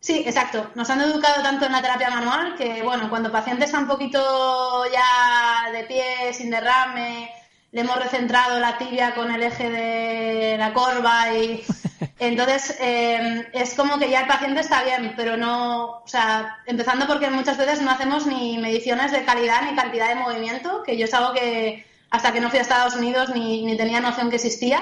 Sí, 0.00 0.22
exacto. 0.24 0.70
Nos 0.74 0.88
han 0.90 1.00
educado 1.00 1.42
tanto 1.42 1.66
en 1.66 1.72
la 1.72 1.82
terapia 1.82 2.10
manual 2.10 2.54
que, 2.56 2.82
bueno, 2.82 3.10
cuando 3.10 3.28
el 3.28 3.32
paciente 3.32 3.64
está 3.64 3.78
un 3.78 3.88
poquito 3.88 4.84
ya 4.92 5.70
de 5.72 5.84
pie, 5.84 6.32
sin 6.32 6.50
derrame, 6.50 7.30
le 7.72 7.80
hemos 7.80 7.96
recentrado 7.96 8.58
la 8.58 8.78
tibia 8.78 9.14
con 9.14 9.30
el 9.30 9.42
eje 9.42 9.70
de 9.70 10.56
la 10.58 10.72
corva 10.72 11.34
y 11.34 11.62
entonces 12.18 12.76
eh, 12.80 13.48
es 13.52 13.74
como 13.74 13.98
que 13.98 14.08
ya 14.10 14.20
el 14.20 14.26
paciente 14.26 14.60
está 14.60 14.82
bien, 14.84 15.14
pero 15.16 15.36
no, 15.36 15.98
o 15.98 16.08
sea, 16.08 16.58
empezando 16.66 17.06
porque 17.06 17.28
muchas 17.30 17.58
veces 17.58 17.82
no 17.82 17.90
hacemos 17.90 18.26
ni 18.26 18.58
mediciones 18.58 19.12
de 19.12 19.24
calidad 19.24 19.62
ni 19.62 19.76
cantidad 19.76 20.08
de 20.08 20.14
movimiento, 20.14 20.82
que 20.84 20.96
yo 20.96 21.04
es 21.04 21.14
algo 21.14 21.34
que 21.34 21.86
hasta 22.10 22.32
que 22.32 22.40
no 22.40 22.48
fui 22.48 22.58
a 22.58 22.62
Estados 22.62 22.94
Unidos 22.94 23.30
ni, 23.34 23.76
tenía 23.76 24.00
noción 24.00 24.30
que 24.30 24.36
existía. 24.36 24.80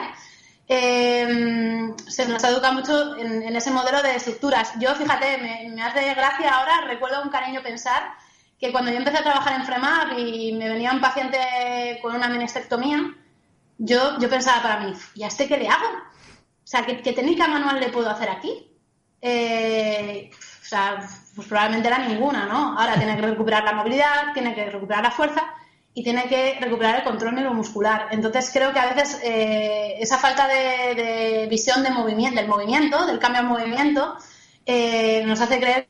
Eh, 0.69 1.95
se 2.09 2.27
nos 2.27 2.43
educa 2.45 2.73
mucho 2.73 3.17
en, 3.17 3.55
ese 3.55 3.71
modelo 3.71 4.03
de 4.03 4.17
estructuras. 4.17 4.73
Yo, 4.81 4.95
fíjate, 4.95 5.39
me, 5.39 5.71
me 5.75 5.83
hace 5.83 6.15
gracia 6.15 6.51
ahora, 6.51 6.83
recuerdo 6.87 7.23
un 7.23 7.31
cariño 7.31 7.63
pensar 7.63 8.15
que 8.59 8.73
cuando 8.73 8.91
yo 8.91 8.97
empecé 8.97 9.19
a 9.19 9.23
trabajar 9.23 9.61
en 9.61 9.67
FREMAP 9.67 10.19
y 10.19 10.53
me 10.53 10.69
venía 10.69 10.93
un 10.93 11.01
paciente 11.01 11.99
con 12.03 12.15
una 12.15 12.29
menestectomía, 12.29 13.15
yo, 13.79 14.19
yo 14.19 14.31
pensaba 14.31 14.63
para 14.63 14.81
mí, 14.81 14.95
¿y 15.15 15.25
este 15.25 15.47
qué 15.47 15.59
le 15.59 15.69
hago? 15.69 15.87
O 15.87 16.67
sea, 16.69 16.85
¿qué, 16.85 16.95
técnica 17.13 17.47
manual 17.47 17.79
le 17.79 17.91
puedo 17.91 18.09
hacer 18.09 18.31
aquí? 18.31 18.73
Eh, 19.21 20.31
o 20.33 20.65
sea, 20.65 21.07
pues 21.35 21.47
probablemente 21.47 21.89
era 21.89 21.99
ninguna, 21.99 22.47
¿no? 22.47 22.79
Ahora 22.79 22.95
tiene 22.95 23.15
que 23.17 23.23
recuperar 23.23 23.65
la 23.65 23.73
movilidad, 23.73 24.33
tiene 24.33 24.55
que 24.55 24.71
recuperar 24.71 25.05
la 25.05 25.11
fuerza 25.11 25.45
y 25.97 26.03
tiene 26.03 26.29
que 26.29 26.59
recuperar 26.61 26.97
el 26.97 27.05
control 27.05 27.37
neuromuscular. 27.37 28.09
Entonces 28.11 28.51
creo 28.53 28.71
que 28.71 28.79
a 28.79 28.93
veces 28.93 29.19
eh, 29.25 29.97
esa 29.99 30.19
falta 30.19 30.47
de, 30.47 31.47
visión 31.49 31.83
de 31.83 31.91
movimiento, 31.91 32.39
del 32.39 32.51
movimiento, 32.51 33.07
del 33.07 33.19
cambio 33.19 33.41
de 33.41 33.49
movimiento, 33.49 34.15
eh, 34.67 35.25
nos 35.25 35.41
hace 35.41 35.59
creer 35.59 35.89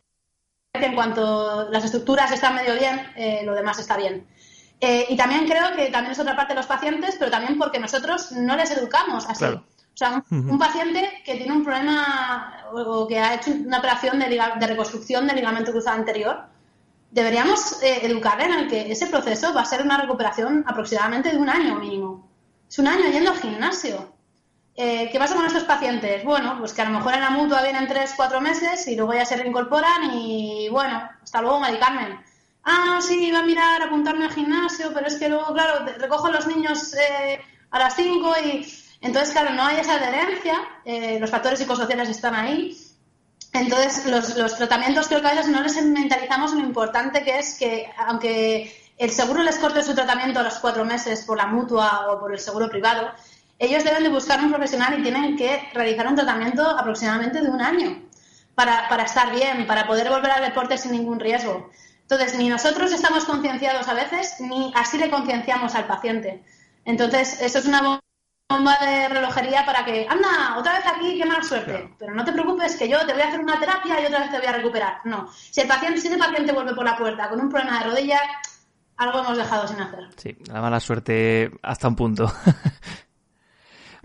que 0.73 0.87
en 0.87 0.95
cuanto 0.95 1.69
las 1.71 1.85
estructuras 1.85 2.31
están 2.31 2.55
medio 2.55 2.75
bien, 2.79 3.01
eh, 3.17 3.43
lo 3.45 3.53
demás 3.53 3.81
está 3.81 3.97
bien. 3.97 4.29
Y 4.79 5.17
también 5.17 5.49
creo 5.49 5.75
que 5.75 5.87
también 5.87 6.13
es 6.13 6.19
otra 6.21 6.37
parte 6.37 6.53
de 6.53 6.59
los 6.61 6.67
pacientes, 6.67 7.17
pero 7.19 7.31
también 7.31 7.59
porque 7.59 7.81
nosotros 7.81 8.31
no 8.31 8.55
les 8.55 8.71
educamos 8.71 9.27
así. 9.27 9.45
O 9.45 9.63
sea, 9.95 10.23
un, 10.31 10.59
paciente 10.59 11.23
que 11.25 11.35
tiene 11.35 11.53
un 11.53 11.65
problema 11.65 12.67
o, 12.73 13.09
que 13.09 13.19
ha 13.19 13.35
hecho 13.35 13.51
una 13.51 13.79
operación 13.79 14.21
de, 14.21 14.29
de 14.29 14.67
reconstrucción 14.69 15.27
del 15.27 15.37
ligamento 15.37 15.73
cruzado 15.73 15.97
anterior, 15.97 16.45
deberíamos 17.17 17.83
eh, 17.83 18.01
educarle 18.03 18.45
en 18.45 18.53
el 18.53 18.69
que 18.69 18.93
ese 18.93 19.07
proceso 19.07 19.55
va 19.55 19.63
a 19.63 19.65
ser 19.65 19.81
una 19.81 19.97
recuperación 19.97 20.63
aproximadamente 20.67 21.31
de 21.31 21.39
un 21.39 21.49
año 21.49 21.77
mínimo. 21.77 22.31
Es 22.69 22.79
un 22.79 22.89
año 22.89 23.11
yendo 23.11 23.31
al 23.31 23.39
gimnasio. 23.39 24.13
Eh, 24.75 25.09
¿Qué 25.11 25.19
pasa 25.19 25.35
con 25.35 25.47
estos 25.47 25.65
pacientes? 25.65 26.23
Bueno, 26.25 26.57
pues 26.59 26.75
que 26.75 26.83
a 26.83 26.85
lo 26.85 26.91
mejor 26.91 27.15
en 27.15 27.23
la 27.23 27.31
mutua 27.31 27.63
vienen 27.63 27.89
tres, 27.89 28.13
cuatro 28.15 28.43
meses 28.43 28.87
y 28.89 28.97
luego 28.97 29.15
ya 29.15 29.25
se 29.25 29.37
reincorporan 29.37 30.11
y 30.13 30.69
bueno, 30.69 31.09
hasta 31.23 31.41
luego, 31.41 31.59
Mari 31.59 31.79
Carmen. 31.79 32.21
Ah, 32.63 32.99
sí, 33.01 33.29
iba 33.29 33.39
a 33.39 33.47
mirar, 33.47 33.83
apuntarme 33.83 34.27
al 34.27 34.33
gimnasio, 34.33 34.93
pero 34.93 35.07
es 35.07 35.15
que 35.15 35.31
luego, 35.31 35.55
claro, 35.55 35.87
recojo 35.97 36.27
a 36.27 36.33
los 36.33 36.47
niños 36.47 36.93
eh, 36.95 37.41
a 37.71 37.79
las 37.79 37.97
cinco 37.97 38.35
y 38.45 38.67
entonces, 39.01 39.33
claro, 39.33 39.55
no 39.55 39.65
hay 39.65 39.79
esa 39.79 39.95
adherencia, 39.95 40.55
eh, 40.85 41.19
los 41.19 41.31
factores 41.31 41.59
psicosociales 41.59 42.11
están 42.11 42.35
ahí. 42.35 42.77
Entonces, 43.59 44.05
los, 44.07 44.57
tratamientos 44.57 45.09
creo 45.09 45.21
que 45.21 45.29
a 45.29 45.35
veces 45.35 45.49
no 45.49 45.63
les 45.63 45.83
mentalizamos 45.83 46.53
lo 46.53 46.61
importante 46.61 47.25
que 47.25 47.39
es 47.39 47.59
que, 47.59 47.91
aunque 48.07 48.75
el 48.99 49.11
seguro 49.11 49.43
les 49.43 49.57
corte 49.57 49.83
su 49.83 49.95
tratamiento 49.95 50.41
a 50.41 50.43
los 50.43 50.59
cuatro 50.59 50.85
meses 50.85 51.25
por 51.25 51.39
la 51.39 51.47
mutua 51.47 52.07
o 52.11 52.21
por 52.21 52.33
el 52.33 52.39
seguro 52.39 52.69
privado, 52.69 53.11
ellos 53.59 53.83
deben 53.85 54.03
de 54.03 54.11
buscar 54.11 54.41
un 54.41 54.51
profesional 54.51 54.99
y 54.99 55.03
tienen 55.03 55.37
que 55.37 55.71
realizar 55.73 56.07
un 56.07 56.17
tratamiento 56.17 56.69
aproximadamente 56.69 57.41
de 57.41 57.49
un 57.49 57.63
año 57.63 58.03
para, 58.55 58.89
para 58.91 59.05
estar 59.05 59.35
bien, 59.35 59.67
para 59.67 59.87
poder 59.87 60.11
volver 60.11 60.33
al 60.33 60.43
deporte 60.43 60.77
sin 60.77 60.93
ningún 60.93 61.19
riesgo. 61.19 61.71
Entonces, 62.03 62.39
ni 62.39 62.49
nosotros 62.49 62.93
estamos 62.93 63.25
concienciados 63.25 63.89
a 63.89 63.95
veces, 63.95 64.37
ni 64.41 64.73
así 64.77 64.99
le 64.99 65.11
concienciamos 65.11 65.75
al 65.75 65.87
paciente. 65.87 66.45
Entonces, 66.85 67.41
eso 67.41 67.59
es 67.59 67.67
una 67.67 68.01
bomba 68.49 68.79
de 68.81 69.09
relojería 69.09 69.65
para 69.67 69.85
que, 69.85 70.07
anda, 70.09 70.57
otra 70.57 70.75
vez 70.75 70.87
aquí, 70.87 71.19
qué 71.19 71.27
mala 71.27 71.43
suerte. 71.43 71.91
Pero 71.99 72.15
no 72.15 72.25
te 72.25 72.33
preocupes, 72.33 72.77
que 72.77 72.89
yo 72.89 73.05
te 73.05 73.13
voy 73.13 73.23
a 73.23 73.29
hacer 73.29 73.41
una 73.41 73.59
terapia 73.59 74.01
y 74.01 74.07
otra 74.07 74.21
vez 74.21 74.31
te 74.31 74.39
voy 74.39 74.47
a 74.47 74.53
recuperar. 74.53 75.01
No. 75.05 75.29
Si 75.33 75.61
el 75.61 75.69
paciente, 75.69 76.01
si 76.01 76.09
el 76.09 76.19
paciente 76.19 76.53
vuelve 76.53 76.75
por 76.75 76.85
la 76.85 76.97
puerta 76.97 77.29
con 77.29 77.41
un 77.41 77.49
problema 77.49 77.81
de 77.81 77.91
rodilla, 77.91 78.21
algo 78.97 79.21
hemos 79.21 79.37
dejado 79.37 79.67
sin 79.67 79.81
hacer. 79.81 80.09
Sí, 80.17 80.37
la 80.47 80.61
mala 80.61 80.81
suerte 80.81 81.51
hasta 81.63 81.89
un 81.89 81.97
punto. 81.97 82.33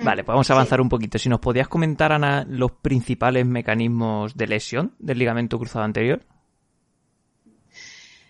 Vale, 0.03 0.23
pues 0.23 0.33
vamos 0.33 0.49
a 0.49 0.53
avanzar 0.53 0.81
un 0.81 0.89
poquito. 0.89 1.19
Si 1.19 1.29
nos 1.29 1.39
podías 1.39 1.67
comentar, 1.67 2.11
Ana, 2.11 2.43
los 2.47 2.71
principales 2.71 3.45
mecanismos 3.45 4.35
de 4.35 4.47
lesión 4.47 4.95
del 4.97 5.19
ligamento 5.19 5.59
cruzado 5.59 5.85
anterior. 5.85 6.25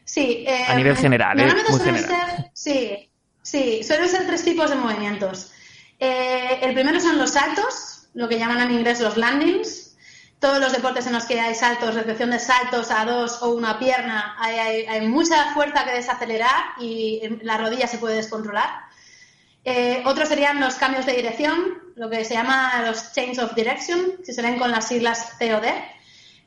Sí. 0.04 0.46
a 0.68 0.76
nivel 0.76 0.98
general, 0.98 1.40
¿eh? 1.40 1.54
Muy 1.70 1.80
general. 1.80 2.06
Ser, 2.06 2.52
sí, 2.54 3.10
sí, 3.42 3.82
suelen 3.82 4.10
ser 4.10 4.28
tres 4.28 4.44
tipos 4.44 4.70
de 4.70 4.76
movimientos. 4.76 5.54
Eh, 6.04 6.58
el 6.64 6.74
primero 6.74 7.00
son 7.00 7.20
los 7.20 7.30
saltos, 7.30 8.08
lo 8.16 8.28
que 8.28 8.40
llaman 8.40 8.60
en 8.60 8.72
inglés 8.72 9.00
los 9.02 9.18
landings. 9.18 9.96
Todos 10.40 10.60
los 10.60 10.72
deportes 10.72 11.06
en 11.06 11.14
los 11.14 11.26
que 11.26 11.40
hay 11.40 11.54
saltos, 11.54 11.94
recepción 11.94 12.32
de 12.32 12.40
saltos 12.40 12.90
a 12.90 13.06
dos 13.06 13.44
o 13.44 13.52
una 13.52 13.78
pierna, 13.78 14.36
hay, 14.40 15.08
mucha 15.08 15.54
fuerza 15.54 15.86
que 15.86 15.92
desacelerar 15.92 16.74
y 16.80 17.22
la 17.44 17.60
rodilla 17.60 17.86
se 17.86 18.00
puede 18.00 18.16
descontrolar. 18.16 18.68
Eh, 19.64 20.02
otros 20.08 20.28
serían 20.28 20.60
los 20.60 20.74
cambios 20.74 21.06
de 21.06 21.14
dirección, 21.14 21.78
lo 21.96 22.10
que 22.10 22.26
se 22.26 22.34
llama 22.34 22.82
los 22.88 23.14
change 23.14 23.38
of 23.38 23.54
direction, 23.54 24.14
si 24.24 24.34
se 24.34 24.42
ven 24.42 24.58
con 24.58 24.72
las 24.72 24.88
siglas 24.88 25.34
COD, 25.38 25.68